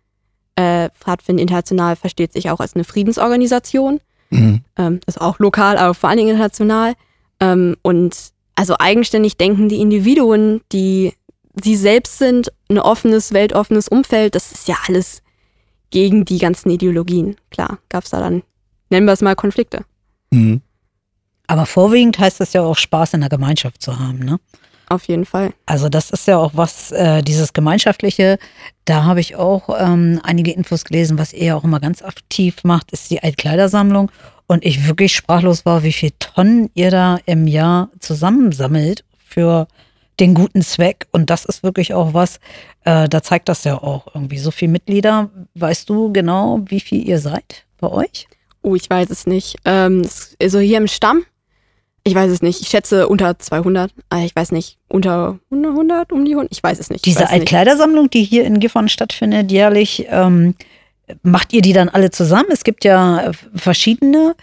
[0.56, 4.02] Äh, Pfadfinden International versteht sich auch als eine Friedensorganisation.
[4.30, 4.62] Mhm.
[4.78, 6.96] ähm, also auch lokal, aber vor allen Dingen international.
[7.40, 11.14] Ähm, und also eigenständig denken die Individuen, die
[11.64, 15.22] sie selbst sind, ein offenes, weltoffenes Umfeld, das ist ja alles
[15.92, 17.38] gegen die ganzen Ideologien.
[17.52, 18.44] Klar, gab es da dann,
[18.90, 19.86] nennen wir es mal, Konflikte.
[20.32, 20.62] Mhm.
[21.46, 24.40] Aber vorwiegend heißt es ja auch Spaß in der Gemeinschaft zu haben, ne?
[24.90, 25.54] Auf jeden Fall.
[25.66, 28.40] Also das ist ja auch was, äh, dieses Gemeinschaftliche,
[28.86, 32.92] da habe ich auch ähm, einige Infos gelesen, was ihr auch immer ganz aktiv macht,
[32.92, 34.10] ist die Altkleidersammlung.
[34.48, 39.68] Und ich wirklich sprachlos war, wie viel Tonnen ihr da im Jahr zusammensammelt für
[40.20, 41.08] den guten Zweck.
[41.12, 42.40] Und das ist wirklich auch was,
[42.86, 45.30] äh, da zeigt das ja auch irgendwie so viele Mitglieder.
[45.56, 48.28] Weißt du genau, wie viel ihr seid bei euch?
[48.62, 49.58] Oh, ich weiß es nicht.
[49.66, 50.08] Ähm,
[50.42, 51.24] also hier im Stamm,
[52.04, 52.62] ich weiß es nicht.
[52.62, 53.92] Ich schätze unter 200.
[54.14, 56.52] Äh, Ich weiß nicht, unter 100, um die 100.
[56.54, 57.06] Ich weiß es nicht.
[57.06, 57.30] Ich Diese.
[57.30, 60.56] Altkleidersammlung, die hier in Gifhorn stattfindet, jährlich, ähm,
[61.24, 62.50] macht ihr die dann alle zusammen?
[62.52, 64.36] Es gibt ja äh, verschiedene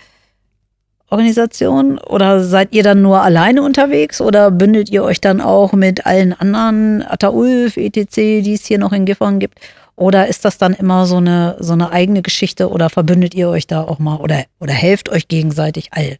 [1.10, 6.06] Organisationen oder seid ihr dann nur alleine unterwegs oder bündelt ihr euch dann auch mit
[6.06, 9.60] allen anderen Ataulf, etc., die es hier noch in Gifhorn gibt?
[9.96, 13.68] Oder ist das dann immer so eine, so eine eigene Geschichte oder verbündet ihr euch
[13.68, 16.16] da auch mal oder, oder helft euch gegenseitig all?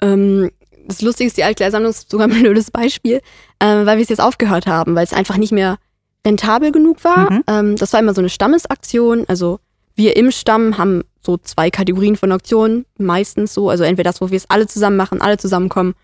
[0.00, 0.50] Ähm,
[0.86, 3.20] das Lustige ist, die Altkleidersammlung ist sogar ein blödes Beispiel,
[3.60, 5.78] ähm, weil wir es jetzt aufgehört haben, weil es einfach nicht mehr
[6.26, 7.32] rentabel genug war.
[7.32, 7.44] Mhm.
[7.46, 9.24] Ähm, das war immer so eine Stammesaktion.
[9.28, 9.60] Also
[9.94, 13.70] wir im Stamm haben so zwei Kategorien von Auktionen, meistens so.
[13.70, 15.94] Also entweder das, wo wir es alle zusammen machen, alle zusammenkommen,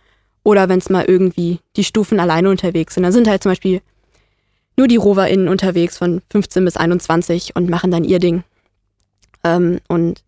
[0.45, 3.05] oder wenn es mal irgendwie die Stufen alleine unterwegs sind.
[3.05, 3.81] Dann sind halt zum Beispiel
[4.77, 8.43] nur die RoverInnen unterwegs von 15 bis 21 und machen dann ihr Ding.
[9.45, 10.23] Ähm, und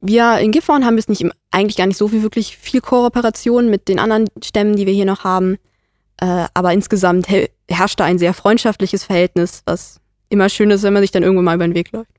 [0.00, 3.88] wir in Gifhorn haben jetzt nicht eigentlich gar nicht so viel wirklich viel Kooperation mit
[3.88, 5.58] den anderen Stämmen, die wir hier noch haben.
[6.22, 10.92] Äh, aber insgesamt he- herrscht da ein sehr freundschaftliches Verhältnis, was immer schön ist, wenn
[10.92, 12.12] man sich dann irgendwann mal über den Weg läuft.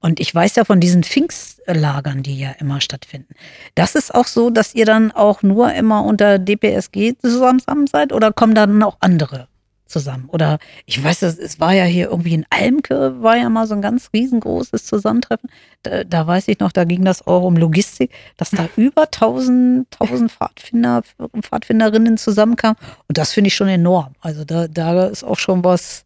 [0.00, 3.34] Und ich weiß ja von diesen Pfingstlagern, die ja immer stattfinden.
[3.74, 8.32] Das ist auch so, dass ihr dann auch nur immer unter DPSG zusammen seid oder
[8.32, 9.48] kommen dann auch andere
[9.88, 10.28] zusammen?
[10.28, 13.74] Oder ich weiß, es, es war ja hier irgendwie in Almke, war ja mal so
[13.74, 15.50] ein ganz riesengroßes Zusammentreffen.
[15.82, 19.86] Da, da weiß ich noch, da ging das auch um Logistik, dass da über 1000,
[19.98, 21.02] 1000 Pfadfinder,
[21.40, 22.76] Pfadfinderinnen zusammenkamen.
[23.08, 24.14] Und das finde ich schon enorm.
[24.20, 26.04] Also da, da ist auch schon was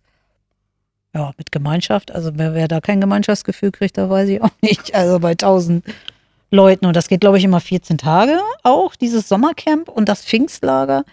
[1.15, 2.11] ja, mit Gemeinschaft.
[2.13, 4.95] Also wer, wer da kein Gemeinschaftsgefühl kriegt, da weiß ich auch nicht.
[4.95, 5.85] Also bei 1000
[6.53, 6.87] Leuten.
[6.87, 11.05] Und das geht, glaube ich, immer 14 Tage auch, dieses Sommercamp und das Pfingstlager.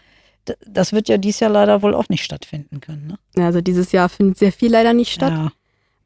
[0.65, 3.15] Das wird ja dieses Jahr leider wohl auch nicht stattfinden können.
[3.35, 3.45] Ne?
[3.45, 5.33] Also dieses Jahr findet sehr viel leider nicht statt.
[5.33, 5.51] Ja.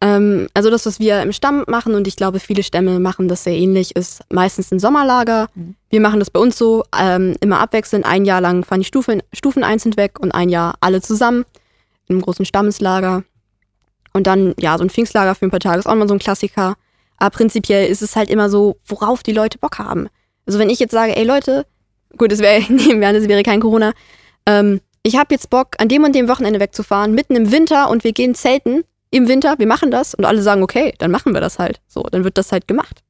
[0.04, 3.46] Ähm, also das, was wir im Stamm machen, und ich glaube, viele Stämme machen das
[3.46, 5.48] sehr ähnlich, ist meistens ein Sommerlager.
[5.56, 5.76] Mhm.
[5.89, 8.06] Wir machen das bei uns so, ähm, immer abwechselnd.
[8.06, 11.46] Ein Jahr lang fahren die Stufen, Stufen einzeln weg und ein Jahr alle zusammen
[12.08, 13.24] in einem großen Stammeslager.
[14.12, 16.19] Und dann, ja, so ein Pfingstlager für ein paar Tage ist auch immer so ein
[16.19, 16.76] Klassiker.
[17.17, 20.10] Aber prinzipiell ist es halt immer so, worauf die Leute Bock haben.
[20.46, 21.65] Also wenn ich jetzt sage, ey Leute,
[22.17, 23.93] gut, es wäre, nehmen wir an, es wäre kein Corona,
[24.45, 28.03] ähm, ich habe jetzt Bock, an dem und dem Wochenende wegzufahren, mitten im Winter und
[28.03, 31.41] wir gehen zelten im Winter, wir machen das und alle sagen, okay, dann machen wir
[31.41, 31.82] das halt.
[31.88, 33.03] So, dann wird das halt gemacht.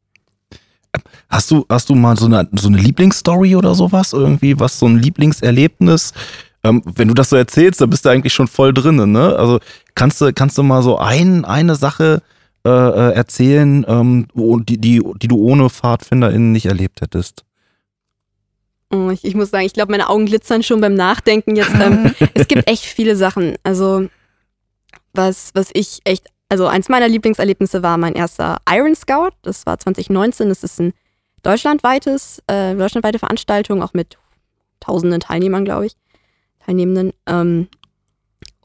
[1.29, 4.13] Hast du, hast du mal so eine, so eine Lieblingsstory oder sowas?
[4.13, 6.13] Irgendwie, was so ein Lieblingserlebnis?
[6.63, 9.35] Ähm, wenn du das so erzählst, dann bist du eigentlich schon voll drin, ne?
[9.35, 9.59] Also
[9.95, 12.21] kannst du, kannst du mal so ein, eine Sache
[12.65, 17.43] äh, äh, erzählen, ähm, die, die, die du ohne PfadfinderInnen nicht erlebt hättest?
[18.91, 21.73] Oh, ich, ich muss sagen, ich glaube, meine Augen glitzern schon beim Nachdenken jetzt.
[21.79, 23.55] Ähm, es gibt echt viele Sachen.
[23.63, 24.07] Also,
[25.13, 29.31] was, was ich echt, also eins meiner Lieblingserlebnisse war mein erster Iron Scout.
[29.41, 30.49] Das war 2019.
[30.49, 30.93] Das ist ein
[31.41, 34.17] deutschlandweites, äh, deutschlandweite Veranstaltung, auch mit
[34.79, 35.93] tausenden Teilnehmern, glaube ich,
[36.65, 37.13] Teilnehmenden.
[37.25, 37.67] Ähm,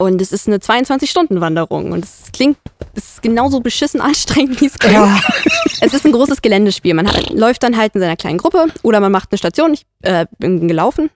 [0.01, 1.91] und es ist eine 22-Stunden-Wanderung.
[1.91, 2.57] Und es klingt,
[2.95, 4.95] es ist genauso beschissen anstrengend, wie es klingt.
[4.95, 5.19] Ja.
[5.81, 6.93] Es ist ein großes Geländespiel.
[6.93, 9.73] Man hat, läuft dann halt in seiner kleinen Gruppe oder man macht eine Station.
[9.73, 11.09] Ich äh, bin gelaufen.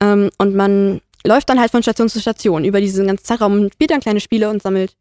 [0.00, 3.72] Ähm, und man läuft dann halt von Station zu Station über diesen ganzen Zeitraum und
[3.72, 4.94] spielt dann kleine Spiele und sammelt,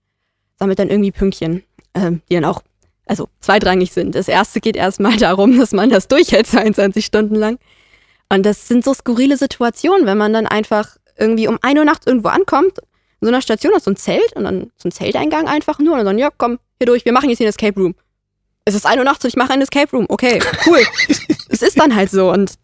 [0.57, 2.61] sammelt dann irgendwie Pünktchen, ähm, die dann auch,
[3.07, 4.15] also zweitrangig sind.
[4.15, 7.59] Das erste geht erstmal darum, dass man das durchhält 22 Stunden lang.
[8.29, 12.07] Und das sind so skurrile Situationen, wenn man dann einfach irgendwie um 1 Uhr nachts
[12.07, 12.79] irgendwo ankommt,
[13.21, 15.97] in so einer Station hat so ein Zelt und dann so ein Zelteingang einfach nur
[15.97, 17.93] und dann, ja, komm, hier durch, wir machen jetzt hier ein Escape Room.
[18.65, 20.05] Es ist 1 Uhr nachts und ich mache ein Escape Room.
[20.09, 20.79] Okay, cool.
[21.49, 22.55] es ist dann halt so und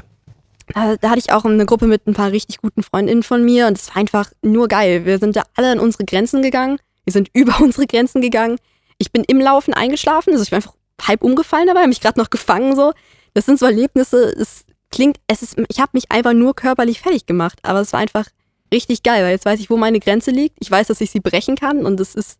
[0.74, 3.67] da, da hatte ich auch eine Gruppe mit ein paar richtig guten Freundinnen von mir
[3.67, 5.06] und es war einfach nur geil.
[5.06, 6.80] Wir sind da alle an unsere Grenzen gegangen.
[7.06, 8.58] Wir sind über unsere Grenzen gegangen.
[8.98, 12.20] Ich bin im Laufen eingeschlafen, also ich bin einfach halb umgefallen dabei, habe mich gerade
[12.20, 12.93] noch gefangen so.
[13.36, 17.28] Das sind so Erlebnisse, es klingt, es ist, ich habe mich einfach nur körperlich fertig
[17.28, 18.26] gemacht, aber es war einfach
[18.73, 20.58] richtig geil, weil jetzt weiß ich, wo meine Grenze liegt.
[20.60, 22.39] Ich weiß, dass ich sie brechen kann und es ist,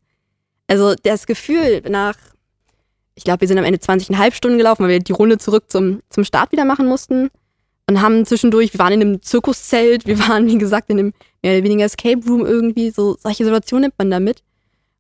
[0.68, 2.18] also das Gefühl nach,
[3.16, 6.02] ich glaube, wir sind am Ende 20,5 Stunden gelaufen, weil wir die Runde zurück zum,
[6.10, 7.30] zum Start wieder machen mussten
[7.90, 11.54] und haben zwischendurch, wir waren in einem Zirkuszelt, wir waren, wie gesagt, in einem mehr
[11.54, 14.44] oder weniger Escape Room irgendwie, so solche Situationen nimmt man da mit.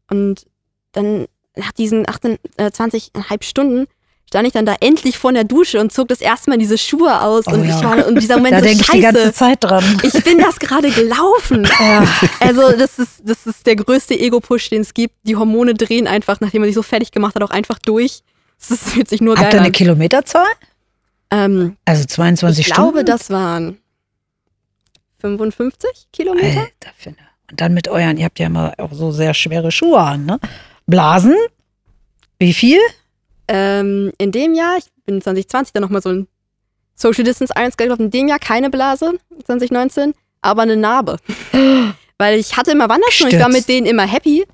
[0.09, 0.45] Und
[0.93, 3.87] dann nach diesen 18, äh, 20,5 Stunden
[4.27, 7.21] stand ich dann da endlich vor der Dusche und zog das erste Mal diese Schuhe
[7.21, 7.77] aus Oh und ja.
[7.77, 9.33] ich war und dieser Moment Da so denke ich die ganze scheiße.
[9.33, 9.83] Zeit dran.
[10.03, 11.67] Ich bin das gerade gelaufen.
[11.79, 12.05] Ja.
[12.41, 15.15] Also das ist, das ist der größte Ego-Push, den es gibt.
[15.23, 18.23] Die Hormone drehen einfach, nachdem man sich so fertig gemacht hat, auch einfach durch.
[18.69, 19.71] Das fühlt sich nur Habt geil ihr eine.
[19.71, 20.47] Kilometerzahl?
[21.31, 22.91] Ähm, Also 22 ich Stunden?
[22.91, 23.77] glaube, das waren
[25.19, 26.61] 55 Kilometer.
[26.61, 27.15] Alter, Finne.
[27.49, 30.39] Und dann mit euren, ihr habt ja immer auch so sehr schwere Schuhe an, ne?
[30.85, 31.35] Blasen?
[32.39, 32.79] Wie viel?
[33.47, 36.27] Ähm, in dem Jahr, ich bin 2020 dann nochmal so ein
[36.95, 38.05] Social Distance Iron Sky gelaufen.
[38.05, 39.13] In dem Jahr keine Blase,
[39.45, 41.17] 2019, aber eine Narbe.
[42.17, 44.45] weil ich hatte immer Wanderschuhe und ich war mit denen immer happy,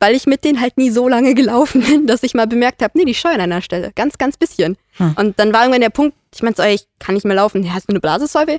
[0.00, 2.96] weil ich mit denen halt nie so lange gelaufen bin, dass ich mal bemerkt habe,
[2.96, 3.92] nee, die scheuern an der Stelle.
[3.94, 4.76] Ganz, ganz bisschen.
[4.98, 5.14] Hm.
[5.18, 7.62] Und dann war irgendwann der Punkt, ich meinte so, ey, ich kann nicht mehr laufen.
[7.62, 8.58] Ja, hast du eine Blase, Säufe?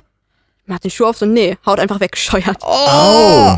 [0.66, 2.58] Mach den Schuh auf, so, nee, haut einfach weg, gescheuert.
[2.62, 3.56] Oh.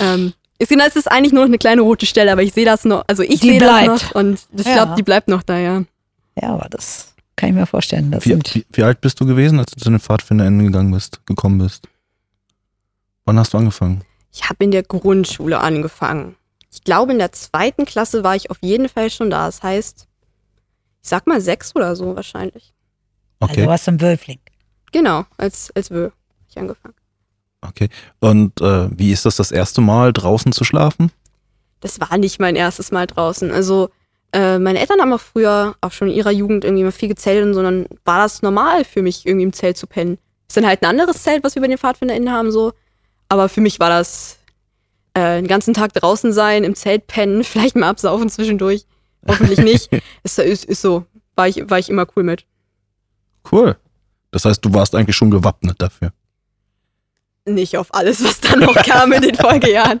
[0.00, 2.64] Ähm, ist genau, es ist eigentlich nur noch eine kleine rote Stelle, aber ich sehe
[2.64, 3.86] das noch, also ich sehe das bleibt.
[3.88, 4.72] noch und ich Ja.
[4.74, 5.82] glaube, die bleibt noch da, ja.
[6.40, 8.10] Ja, aber das kann ich mir vorstellen.
[8.10, 11.24] Das Wie, wie, wie alt bist du gewesen, als du zu den PfadfinderInnen gegangen bist,
[11.26, 11.88] gekommen bist?
[13.24, 14.02] Wann hast du angefangen?
[14.32, 16.36] Ich habe in der Grundschule angefangen.
[16.72, 19.46] Ich glaube, in der zweiten Klasse war ich auf jeden Fall schon da.
[19.46, 20.06] Das heißt,
[21.02, 22.72] ich sag mal sechs oder so wahrscheinlich.
[23.40, 24.38] Okay, Also was im Wölfling.
[24.92, 26.12] Genau, als, als Wö hab
[26.48, 26.94] ich angefangen.
[27.62, 27.88] Okay.
[28.20, 31.10] Und äh, wie ist das das erste Mal draußen zu schlafen?
[31.80, 33.50] Das war nicht mein erstes Mal draußen.
[33.50, 33.90] Also,
[34.32, 37.46] äh, meine Eltern haben auch früher, auch schon in ihrer Jugend, irgendwie mal viel gezeltet
[37.46, 40.18] und so, dann war das normal für mich, irgendwie im Zelt zu pennen.
[40.48, 42.72] Ist dann halt ein anderes Zelt, was wir bei den PfadfinderInnen haben, so.
[43.28, 44.38] Aber für mich war das
[45.14, 48.86] äh, den ganzen Tag draußen sein, im Zelt pennen, vielleicht mal absaufen zwischendurch.
[49.26, 49.90] Hoffentlich nicht.
[50.22, 51.04] ist, ist, ist so.
[51.34, 52.44] War ich, war ich immer cool mit.
[53.50, 53.76] Cool.
[54.30, 56.12] Das heißt, du warst eigentlich schon gewappnet dafür.
[57.46, 60.00] Nicht auf alles, was dann noch kam in den Folgejahren.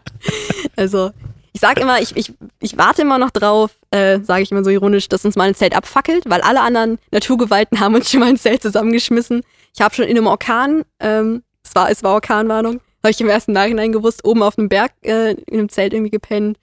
[0.76, 1.10] Also,
[1.52, 4.70] ich sag immer, ich, ich, ich warte immer noch drauf, äh, sage ich immer so
[4.70, 8.28] ironisch, dass uns mal ein Zelt abfackelt, weil alle anderen Naturgewalten haben uns schon mal
[8.28, 9.42] ein Zelt zusammengeschmissen.
[9.74, 13.28] Ich habe schon in einem Orkan, ähm, es war, es war Orkanwarnung, habe ich im
[13.28, 16.58] ersten Nachhinein gewusst, oben auf einem Berg äh, in einem Zelt irgendwie gepennt.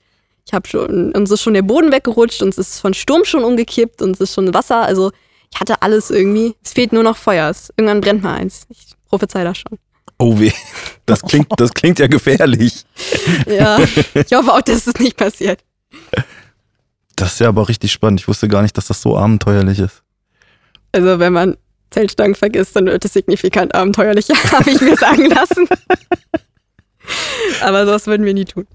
[0.46, 4.02] Ich habe schon, uns ist schon der Boden weggerutscht, uns ist von Sturm schon umgekippt,
[4.02, 5.12] uns ist schon Wasser, also
[5.54, 6.56] ich hatte alles irgendwie.
[6.63, 7.54] Es fehlt nur noch Feuer.
[7.78, 8.66] Irgendwann brennt mal eins.
[8.70, 9.78] Ich prophezei das schon.
[10.19, 10.51] Oh weh.
[11.06, 12.86] Das klingt, das klingt ja gefährlich.
[13.45, 15.63] Ja, ich hoffe auch, dass es nicht passiert.
[17.15, 18.19] Das ist ja aber richtig spannend.
[18.19, 20.03] Ich wusste gar nicht, dass das so abenteuerlich ist.
[20.91, 21.58] Also wenn man
[21.91, 25.67] Zeltstangen vergisst, dann wird es signifikant abenteuerlicher, habe ich mir sagen lassen.
[27.62, 28.67] aber sowas würden wir nie tun.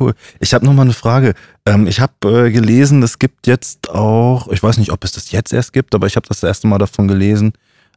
[0.00, 0.14] Cool.
[0.40, 1.34] Ich habe noch mal eine Frage.
[1.64, 5.30] Ähm, ich habe äh, gelesen, es gibt jetzt auch, ich weiß nicht, ob es das
[5.30, 7.52] jetzt erst gibt, aber ich habe das erste Mal davon gelesen,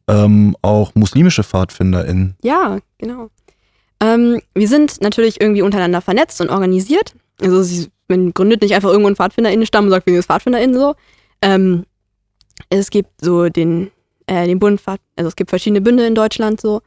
[0.10, 2.36] ähm, auch muslimische PfadfinderInnen.
[2.44, 3.30] Ja, genau.
[4.02, 7.16] Ähm, wir sind natürlich irgendwie untereinander vernetzt und organisiert.
[7.42, 10.96] Also sie, man gründet nicht einfach irgendwo einen PfadfinderInnenstamm und sagt, wir sind PfadfinderInnen so.
[11.42, 11.86] Ähm,
[12.70, 13.92] es gibt so den,
[14.26, 16.82] äh, den Bund, also es gibt verschiedene Bünde in Deutschland so.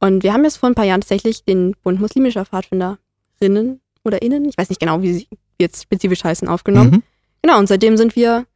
[0.00, 4.44] Und wir haben jetzt vor ein paar Jahren tatsächlich den Bund muslimischer Pfadfinderinnen oder Innen,
[4.44, 6.90] ich weiß nicht genau, wie sie jetzt spezifisch heißen, aufgenommen.
[6.90, 7.02] Mhm.
[7.42, 8.46] Genau, und seitdem sind wir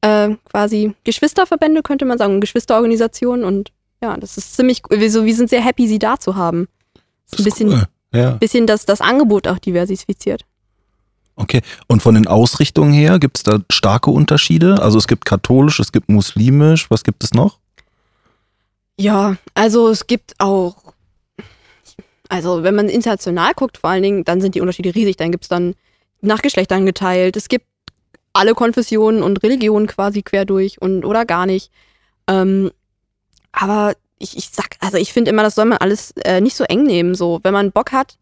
[0.00, 5.34] äh, quasi Geschwisterverbände, könnte man sagen, Geschwisterorganisationen und ja, das ist ziemlich, wir, so, wir
[5.34, 6.68] sind sehr happy, sie da zu haben.
[7.30, 7.82] Das ist ein bisschen, cool.
[8.12, 8.30] Ja.
[8.32, 10.44] bisschen das, das Angebot auch diversifiziert.
[11.36, 11.62] Okay.
[11.86, 14.82] Und von den Ausrichtungen her gibt es da starke Unterschiede?
[14.82, 17.58] Also es gibt katholisch, es gibt muslimisch, was gibt es noch?
[18.98, 20.74] Ja, also es gibt auch,
[22.28, 25.16] also wenn man international guckt, vor allen Dingen, dann sind die Unterschiede riesig.
[25.16, 25.74] Dann gibt es dann
[26.20, 27.36] nach Geschlechtern geteilt.
[27.36, 27.66] Es gibt
[28.32, 31.70] alle Konfessionen und Religionen quasi quer durch und oder gar nicht.
[32.28, 32.70] Ähm,
[33.52, 36.64] aber ich, ich sag, also ich finde immer, das soll man alles äh, nicht so
[36.64, 37.14] eng nehmen.
[37.14, 38.18] So, wenn man Bock hat,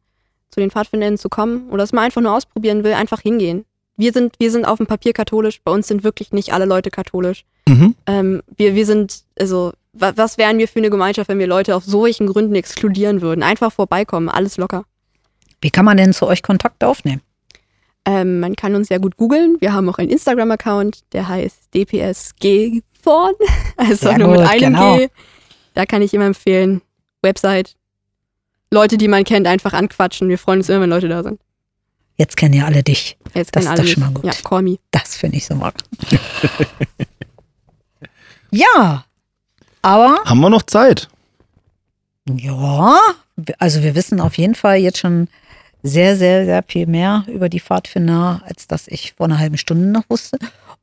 [0.50, 3.64] zu den Pfadfindern zu kommen oder es mal einfach nur ausprobieren will, einfach hingehen.
[3.96, 6.90] Wir sind, wir sind auf dem Papier katholisch, bei uns sind wirklich nicht alle Leute
[6.90, 7.44] katholisch.
[7.68, 7.94] Mhm.
[8.06, 11.74] Ähm, wir, wir sind, also, wa was wären wir für eine Gemeinschaft, wenn wir Leute
[11.74, 13.42] auf solchen Gründen exkludieren würden?
[13.42, 14.84] Einfach vorbeikommen, alles locker.
[15.62, 17.22] Wie kann man denn zu euch Kontakt aufnehmen?
[18.06, 19.56] Ähm, man kann uns sehr gut googeln.
[19.58, 23.34] Wir haben auch einen Instagram-Account, der heißt DPSG vorn.
[23.76, 24.96] Also Sehr nur mit gut, einem genau.
[24.96, 25.08] G.
[25.74, 26.80] Da kann ich immer empfehlen.
[27.20, 27.74] Website.
[28.70, 30.28] Leute, die man kennt, einfach anquatschen.
[30.28, 31.40] Wir freuen uns immer, wenn Leute da sind.
[32.16, 33.18] Jetzt kennen ja alle dich.
[33.34, 34.24] Jetzt Das kennen ist alle doch schon mal gut.
[34.24, 34.78] Ja, call me.
[34.90, 35.74] Das finde ich so mag.
[38.50, 39.04] ja,
[39.82, 41.08] aber Haben wir noch Zeit?
[42.28, 42.98] ja,
[43.58, 45.28] also wir wissen auf jeden Fall jetzt schon
[45.82, 49.86] sehr, sehr, sehr viel mehr über die Pfadfinder, als das ich vor einer halben Stunde
[49.86, 50.38] noch wusste.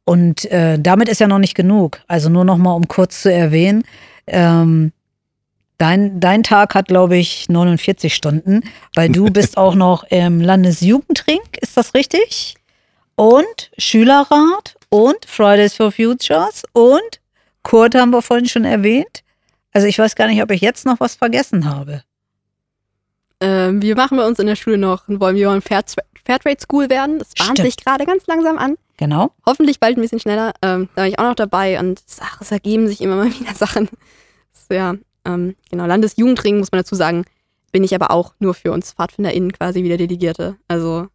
[0.06, 2.02] Und äh, damit ist ja noch nicht genug.
[2.08, 3.84] Also nur noch mal, um kurz zu erwähnen,
[4.28, 4.92] ähm,
[5.78, 8.62] dein, dein Tag hat, glaube ich, 49 Stunden,
[8.96, 12.56] weil du bist auch noch im Landesjugendring, ist das richtig?
[13.16, 17.20] Und Schülerrat und Fridays for Futures und
[17.62, 19.24] Kurt haben wir vorhin schon erwähnt.
[19.72, 22.04] Also ich weiß gar nicht, ob ich jetzt noch was vergessen habe.
[23.44, 25.84] Ähm, wir machen bei uns in der Schule noch, wollen wir Fair,
[26.26, 27.20] Fairtrade School werden.
[27.20, 27.68] Das bahnt Stimmt.
[27.68, 28.78] sich gerade ganz langsam an.
[28.96, 29.32] Genau.
[29.46, 30.54] Hoffentlich bald ein bisschen schneller.
[30.62, 33.54] Ähm, da bin ich auch noch dabei und ach, es ergeben sich immer mal wieder
[33.54, 33.90] Sachen.
[34.54, 35.86] So, ja, ähm, genau.
[35.86, 37.26] Landesjugendring, muss man dazu sagen,
[37.74, 40.56] bin ich aber auch nur für uns PfadfinderInnen quasi wieder Delegierte.
[40.70, 41.08] Also,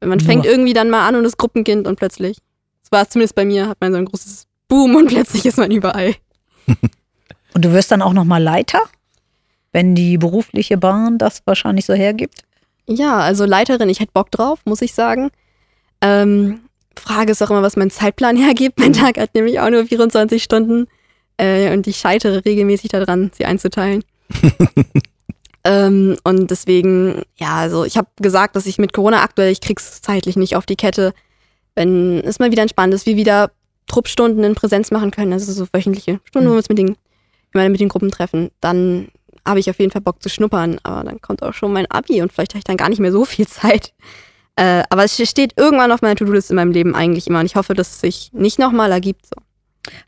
[0.00, 0.26] wenn man Nur.
[0.26, 2.36] fängt irgendwie dann mal an und ist Gruppenkind und plötzlich,
[2.82, 5.56] das war es zumindest bei mir, hat man so ein großes Boom und plötzlich ist
[5.56, 6.14] man überall.
[7.54, 8.80] Und du wirst dann auch noch mal Leiter,
[9.74, 12.44] wenn die berufliche Bahn das wahrscheinlich so hergibt.
[12.86, 15.30] Ja, also Leiterin, ich hätte Bock drauf, muss ich sagen.
[16.00, 16.60] Ähm,
[16.96, 18.78] Frage ist auch immer, was mein Zeitplan hergibt.
[18.78, 20.86] Mein Tag hat nämlich auch nur 24 Stunden
[21.38, 24.04] äh, und ich scheitere regelmäßig daran, sie einzuteilen.
[25.64, 30.00] ähm, und deswegen, ja, also ich habe gesagt, dass ich mit Corona aktuell, ich krieg's
[30.02, 31.14] zeitlich nicht auf die Kette.
[31.74, 33.50] Wenn es mal wieder entspannt ist, wir wieder
[33.88, 36.96] Truppstunden in Präsenz machen können, also so wöchentliche Stunden, wo wir uns mit den,
[37.54, 39.08] mit den Gruppen treffen, dann
[39.46, 40.78] habe ich auf jeden Fall Bock zu schnuppern.
[40.82, 43.12] Aber dann kommt auch schon mein Abi und vielleicht habe ich dann gar nicht mehr
[43.12, 43.92] so viel Zeit.
[44.56, 47.56] Äh, aber es steht irgendwann auf meiner To-Do-Liste in meinem Leben eigentlich immer und ich
[47.56, 49.26] hoffe, dass es sich nicht nochmal ergibt.
[49.26, 49.34] So.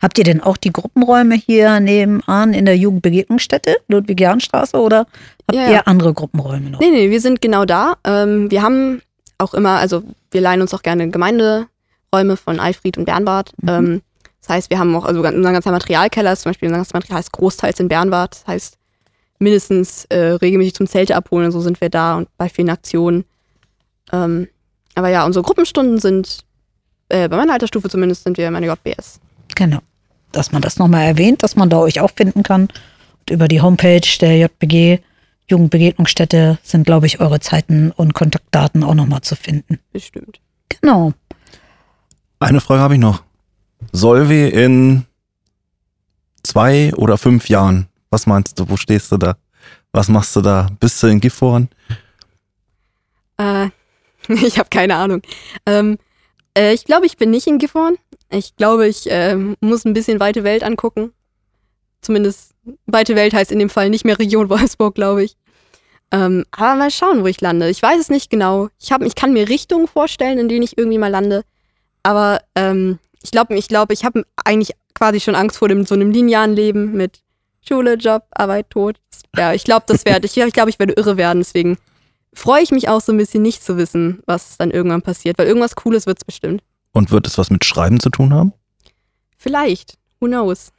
[0.01, 4.99] Habt ihr denn auch die Gruppenräume hier nebenan in der Jugendbegegnungsstätte, Ludwig-Jahn-Straße, oder
[5.49, 5.80] habt Ja, ihr ja.
[5.87, 6.78] andere Gruppenräume noch?
[6.78, 7.95] Nee, nee, wir sind genau da.
[8.05, 9.03] Ähm, wir haben
[9.39, 13.53] auch immer, also wir leihen uns auch gerne Gemeinderäume von Alfried und Bernward.
[13.61, 13.68] Mhm.
[13.68, 14.03] Ähm,
[14.41, 17.20] das heißt, wir haben auch, also unser ganzer Materialkeller ist zum Beispiel, unser ganzes Material
[17.20, 18.32] ist großteils in Bernward.
[18.32, 18.78] Das heißt,
[19.39, 23.24] mindestens äh, regelmäßig zum Zelte abholen, so sind wir da und bei vielen Aktionen.
[24.12, 24.49] Ähm,
[24.95, 26.45] aber ja, unsere Gruppenstunden sind,
[27.09, 29.20] äh, bei meiner Altersstufe zumindest, sind wir in meiner JBS.
[29.55, 29.78] Genau.
[30.32, 32.62] Dass man das nochmal erwähnt, dass man da euch auch finden kann.
[32.62, 35.01] Und über die Homepage der JBG,
[35.49, 39.78] Jugendbegegnungsstätte, sind, glaube ich, eure Zeiten und Kontaktdaten auch nochmal zu finden.
[39.93, 40.41] Bestimmt.
[40.68, 41.12] Genau.
[42.39, 43.22] Eine Frage habe ich noch.
[43.93, 45.05] Solvi in
[46.43, 47.89] zwei oder fünf Jahren.
[48.11, 48.68] Was meinst du?
[48.68, 49.36] Wo stehst du da?
[49.92, 50.68] Was machst du da?
[50.78, 51.68] Bist du in Gifhorn?
[53.38, 53.68] Äh,
[54.28, 55.22] ich habe keine Ahnung.
[55.64, 55.98] Ähm,
[56.57, 57.96] äh, ich glaube, ich bin nicht in Gifhorn.
[58.30, 61.12] Ich glaube, ich äh, muss ein bisschen weite Welt angucken.
[62.00, 62.54] Zumindest
[62.86, 65.36] weite Welt heißt in dem Fall nicht mehr Region Wolfsburg, glaube ich.
[66.12, 67.68] Ähm, aber mal schauen, wo ich lande.
[67.68, 68.68] Ich weiß es nicht genau.
[68.80, 71.42] Ich, hab, ich kann mir Richtungen vorstellen, in denen ich irgendwie mal lande.
[72.02, 75.96] aber ähm, ich glaube, ich, glaub, ich habe eigentlich quasi schon Angst vor dem, so
[75.96, 77.22] einem linearen Leben mit
[77.68, 78.96] Schule, Job, Arbeit, Tod.
[79.36, 80.36] Ja, ich glaube, das werde ich.
[80.36, 81.38] Ich glaube, ich werde irre werden.
[81.40, 81.78] Deswegen
[82.32, 85.46] freue ich mich auch so ein bisschen nicht zu wissen, was dann irgendwann passiert, weil
[85.46, 86.62] irgendwas Cooles wird es bestimmt.
[86.92, 88.52] Und wird es was mit Schreiben zu tun haben?
[89.36, 89.98] Vielleicht.
[90.20, 90.72] Who knows?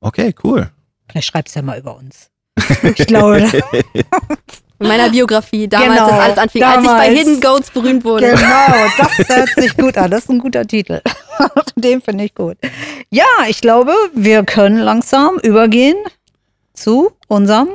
[0.00, 0.70] Okay, cool.
[1.08, 2.30] Vielleicht schreibst du ja mal über uns.
[2.82, 3.40] Ich glaube.
[4.80, 7.18] In meiner Biografie, damals, Genau, als alles anfing, als ich bei damals.
[7.18, 8.28] Hidden Goats berühmt wurde.
[8.30, 10.08] Genau, das hört sich gut an.
[10.08, 11.00] Das ist ein guter Titel.
[11.74, 12.56] Den finde ich gut.
[13.10, 15.96] Ja, ich glaube, wir können langsam übergehen
[16.74, 17.68] zu unserem.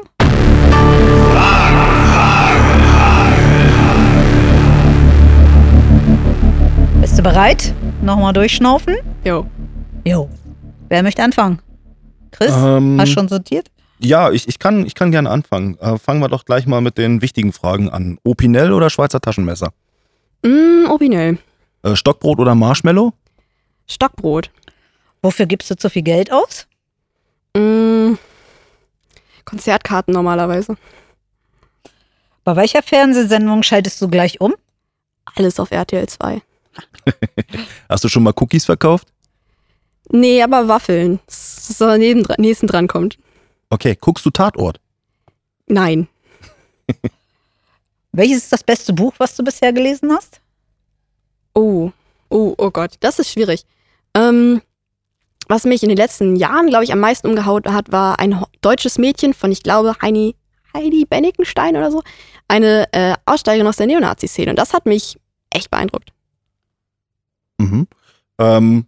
[7.01, 7.73] Bist du bereit?
[8.01, 8.95] Nochmal durchschnaufen?
[9.25, 9.45] Jo.
[10.05, 10.29] Jo.
[10.89, 11.59] Wer möchte anfangen?
[12.31, 13.67] Chris, Ähm, hast du schon sortiert?
[13.99, 15.77] Ja, ich, ich, kann, ich kann gerne anfangen.
[15.79, 18.17] Äh, fangen wir doch gleich mal mit den wichtigen Fragen an.
[18.23, 19.71] Opinel oder Schweizer Taschenmesser?
[20.43, 21.37] Mm, Opinel.
[21.83, 23.13] Äh, Stockbrot oder Marshmallow?
[23.87, 24.49] Stockbrot.
[25.23, 26.67] Wofür gibst du zu viel Geld aus?
[27.55, 28.15] Mm,
[29.45, 30.75] Konzertkarten normalerweise.
[32.43, 34.53] Bei welcher Fernsehsendung schaltest du gleich um?
[35.35, 36.41] Alles auf RTL 2.
[37.89, 39.07] Hast du schon mal Cookies verkauft?
[40.09, 41.21] Nee, aber Waffeln.
[41.25, 43.17] Das ist so neben, nächsten dran kommt.
[43.69, 44.81] Okay, guckst du Tatort?
[45.67, 46.09] Nein.
[48.11, 50.41] Welches ist das beste Buch, was du bisher gelesen hast?
[51.55, 51.91] Oh,
[52.27, 53.65] oh, oh Gott, das ist schwierig.
[54.13, 54.61] Ähm,
[55.53, 58.97] was mich in den letzten Jahren, glaube ich, am meisten umgehaut hat, war ein deutsches
[58.97, 60.35] Mädchen von, ich glaube, Heini,
[60.75, 62.01] Heidi Bennickenstein oder so.
[62.47, 64.49] Eine äh, Aussteigerin aus der Neonazi-Szene.
[64.49, 65.19] Und das hat mich
[65.51, 66.09] echt beeindruckt.
[67.59, 67.87] Mhm.
[68.39, 68.87] Ähm,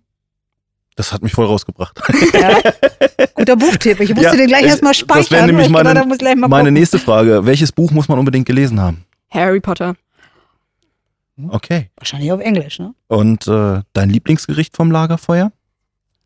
[0.96, 2.02] das hat mich voll rausgebracht.
[2.34, 2.58] Ja.
[3.36, 4.00] Guter Buchtipp.
[4.00, 5.32] Ich musste Ja, den gleich ich- erstmal das speichern.
[5.32, 6.74] wäre nämlich meine- mal Meine gucken.
[6.74, 7.46] nächste Frage.
[7.46, 9.06] Welches Buch muss man unbedingt gelesen haben?
[9.30, 9.96] Harry Potter.
[11.50, 11.92] Okay.
[11.98, 12.96] Wahrscheinlich auf Englisch, ne?
[13.08, 15.52] Und äh, dein Lieblingsgericht vom Lagerfeuer?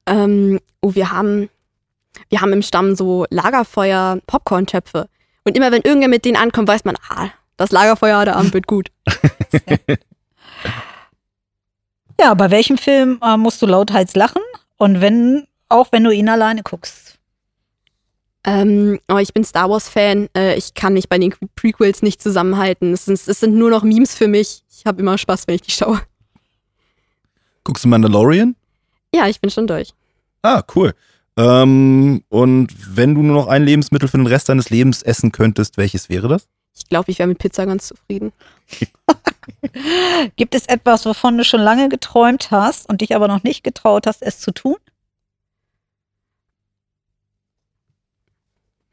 [0.10, 1.49] Ähm, oh, wir haben,
[2.30, 5.07] wir haben im Stamm so Lagerfeuer Popcorn-Töpfe.
[5.45, 8.68] Und immer wenn irgendwer mit denen ankommt, weiß man, ah, das Lagerfeuer heute Abend wird
[8.68, 8.89] gut.
[12.20, 14.41] Ja, bei welchem Film äh, musst du lauthals lachen?
[14.78, 17.18] Und wenn, auch wenn du ihn alleine guckst.
[18.43, 20.28] Ähm, aber ich bin Star Wars-Fan.
[20.36, 22.91] Äh, ich kann mich bei den Prequels nicht zusammenhalten.
[22.91, 24.64] Es sind, es sind nur noch Memes für mich.
[24.70, 26.01] Ich habe immer Spaß, wenn ich die schaue.
[27.64, 28.55] Guckst du Mandalorian?
[29.14, 29.93] Ja, ich bin schon durch.
[30.42, 30.94] Ah, cool.
[31.38, 35.78] Ähm, und wenn du nur noch ein Lebensmittel für den Rest deines Lebens essen könntest,
[35.78, 36.48] welches wäre das?
[36.76, 38.32] Ich glaube, ich wäre mit Pizza ganz zufrieden.
[40.36, 44.08] Gibt es etwas, wovon du schon lange geträumt hast und dich aber noch nicht getraut
[44.08, 44.76] hast, es zu tun?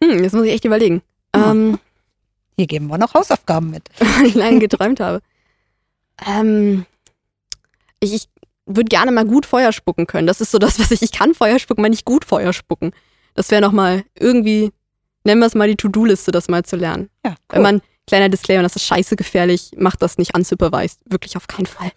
[0.02, 1.02] Hm, jetzt muss ich echt überlegen.
[1.34, 1.50] Ja.
[1.50, 1.78] Ähm,
[2.56, 3.88] Hier geben wir noch Hausaufgaben mit.
[3.98, 5.20] weil ich lange geträumt habe.
[6.26, 6.86] Ähm,
[8.00, 8.28] ich, ich
[8.66, 10.26] würde gerne mal gut Feuer spucken können.
[10.26, 11.02] Das ist so das, was ich.
[11.02, 12.92] Ich kann Feuer spucken, aber nicht gut Feuer spucken.
[13.34, 14.72] Das wäre nochmal irgendwie,
[15.24, 17.08] nennen wir es mal die To-Do-Liste, das mal zu lernen.
[17.24, 21.00] Ja, Wenn man, kleiner Disclaimer, das ist scheiße gefährlich, macht das nicht unsupervised.
[21.06, 21.92] Wirklich auf keinen Fall.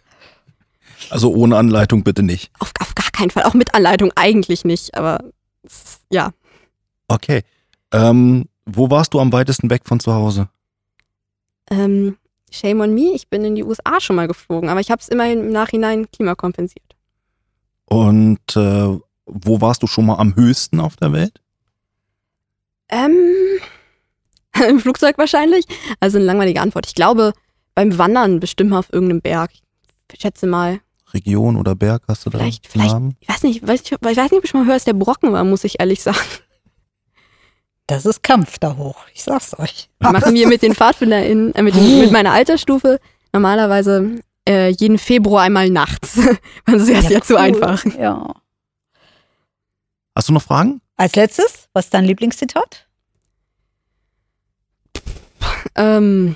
[1.10, 2.52] Also ohne Anleitung bitte nicht.
[2.60, 3.44] Auf, auf gar keinen Fall.
[3.44, 5.24] Auch mit Anleitung eigentlich nicht, aber
[6.12, 6.32] ja.
[7.08, 7.44] Okay.
[7.92, 10.50] Ähm, wo warst du am weitesten weg von zu Hause?
[11.72, 12.18] Ähm,
[12.52, 15.08] shame on me, ich bin in die USA schon mal geflogen, aber ich habe es
[15.10, 16.96] immerhin im Nachhinein klimakompensiert.
[17.86, 21.42] Und äh, wo warst du schon mal am höchsten auf der Welt?
[22.90, 23.18] Ähm,
[24.68, 25.66] im Flugzeug wahrscheinlich.
[26.00, 26.88] Also eine langweilige Antwort.
[26.88, 27.34] Ich glaube,
[27.76, 29.52] beim Wandern bestimmt mal auf irgendeinem Berg.
[30.12, 30.80] Ich schätze mal,
[31.14, 34.16] Region oder Berg hast du da Vielleicht- vielleicht- ich weiß nicht, weiß ich, ich weiß
[34.18, 36.18] nicht, ob ich schon mal höre, dass der Brocken war, muss ich ehrlich sagen.
[37.90, 39.04] Das ist Kampf da hoch.
[39.16, 39.90] Ich sag's euch.
[39.98, 43.00] Machen wir mit den PfadfinderInnen, äh, mit, den, mit meiner Altersstufe
[43.34, 46.20] normalerweise äh, jeden Februar einmal nachts.
[46.68, 47.40] Das ist ja, zu cool.
[47.40, 47.84] einfach.
[47.98, 48.36] Ja.
[50.16, 50.82] Hast du noch Fragen?
[50.98, 52.88] Als letztes, was ist dein Lieblingszitat?
[55.74, 56.36] Ähm,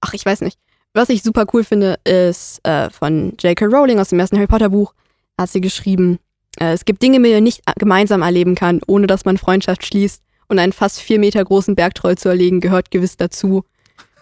[0.00, 0.58] ach, ich weiß nicht.
[0.94, 3.66] Was ich super cool finde, ist äh, von J.K.
[3.66, 4.94] Rowling aus dem ersten Harry Potter Buch.
[5.36, 6.20] Da hat sie geschrieben,
[6.58, 10.22] es gibt Dinge, die man nicht gemeinsam erleben kann, ohne dass man Freundschaft schließt.
[10.48, 13.64] Und einen fast vier Meter großen Bergtroll zu erlegen, gehört gewiss dazu.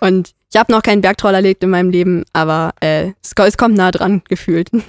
[0.00, 3.76] Und ich habe noch keinen Bergtroll erlegt in meinem Leben, aber äh, es, es kommt
[3.76, 4.70] nah dran, gefühlt.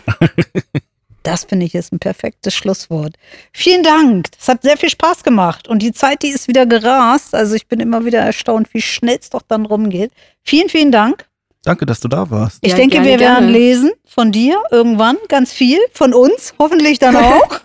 [1.26, 3.16] Das finde ich ist ein perfektes Schlusswort.
[3.52, 4.32] Vielen Dank.
[4.38, 5.68] Das hat sehr viel Spaß gemacht.
[5.68, 7.34] Und die Zeit, die ist wieder gerast.
[7.34, 10.12] Also ich bin immer wieder erstaunt, wie schnell es doch dann rumgeht.
[10.44, 11.26] Vielen, vielen Dank.
[11.66, 12.60] Danke, dass du da warst.
[12.62, 13.52] Ich Ja, denke, gerne, wir werden gerne.
[13.52, 15.80] lesen von dir irgendwann ganz viel.
[15.94, 17.60] Von uns hoffentlich dann auch.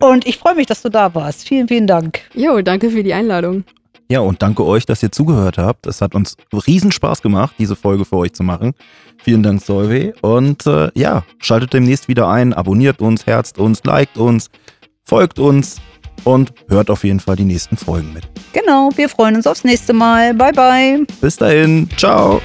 [0.00, 1.46] Und ich freue mich, dass du da warst.
[1.48, 2.20] Vielen, vielen Dank.
[2.34, 3.64] Jo, danke für die Einladung.
[4.08, 5.86] Ja, und danke euch, dass ihr zugehört habt.
[5.86, 8.72] Es hat uns riesen Spaß gemacht, diese Folge für euch zu machen.
[9.22, 10.14] Vielen Dank, Solveig.
[10.20, 14.50] Und äh, ja, schaltet demnächst wieder ein, abonniert uns, herzt uns, liked uns,
[15.04, 15.76] folgt uns
[16.24, 18.28] und hört auf jeden Fall die nächsten Folgen mit.
[18.52, 20.34] Genau, wir freuen uns aufs nächste Mal.
[20.34, 21.06] Bye, bye.
[21.22, 22.40] Bis dahin, ciao.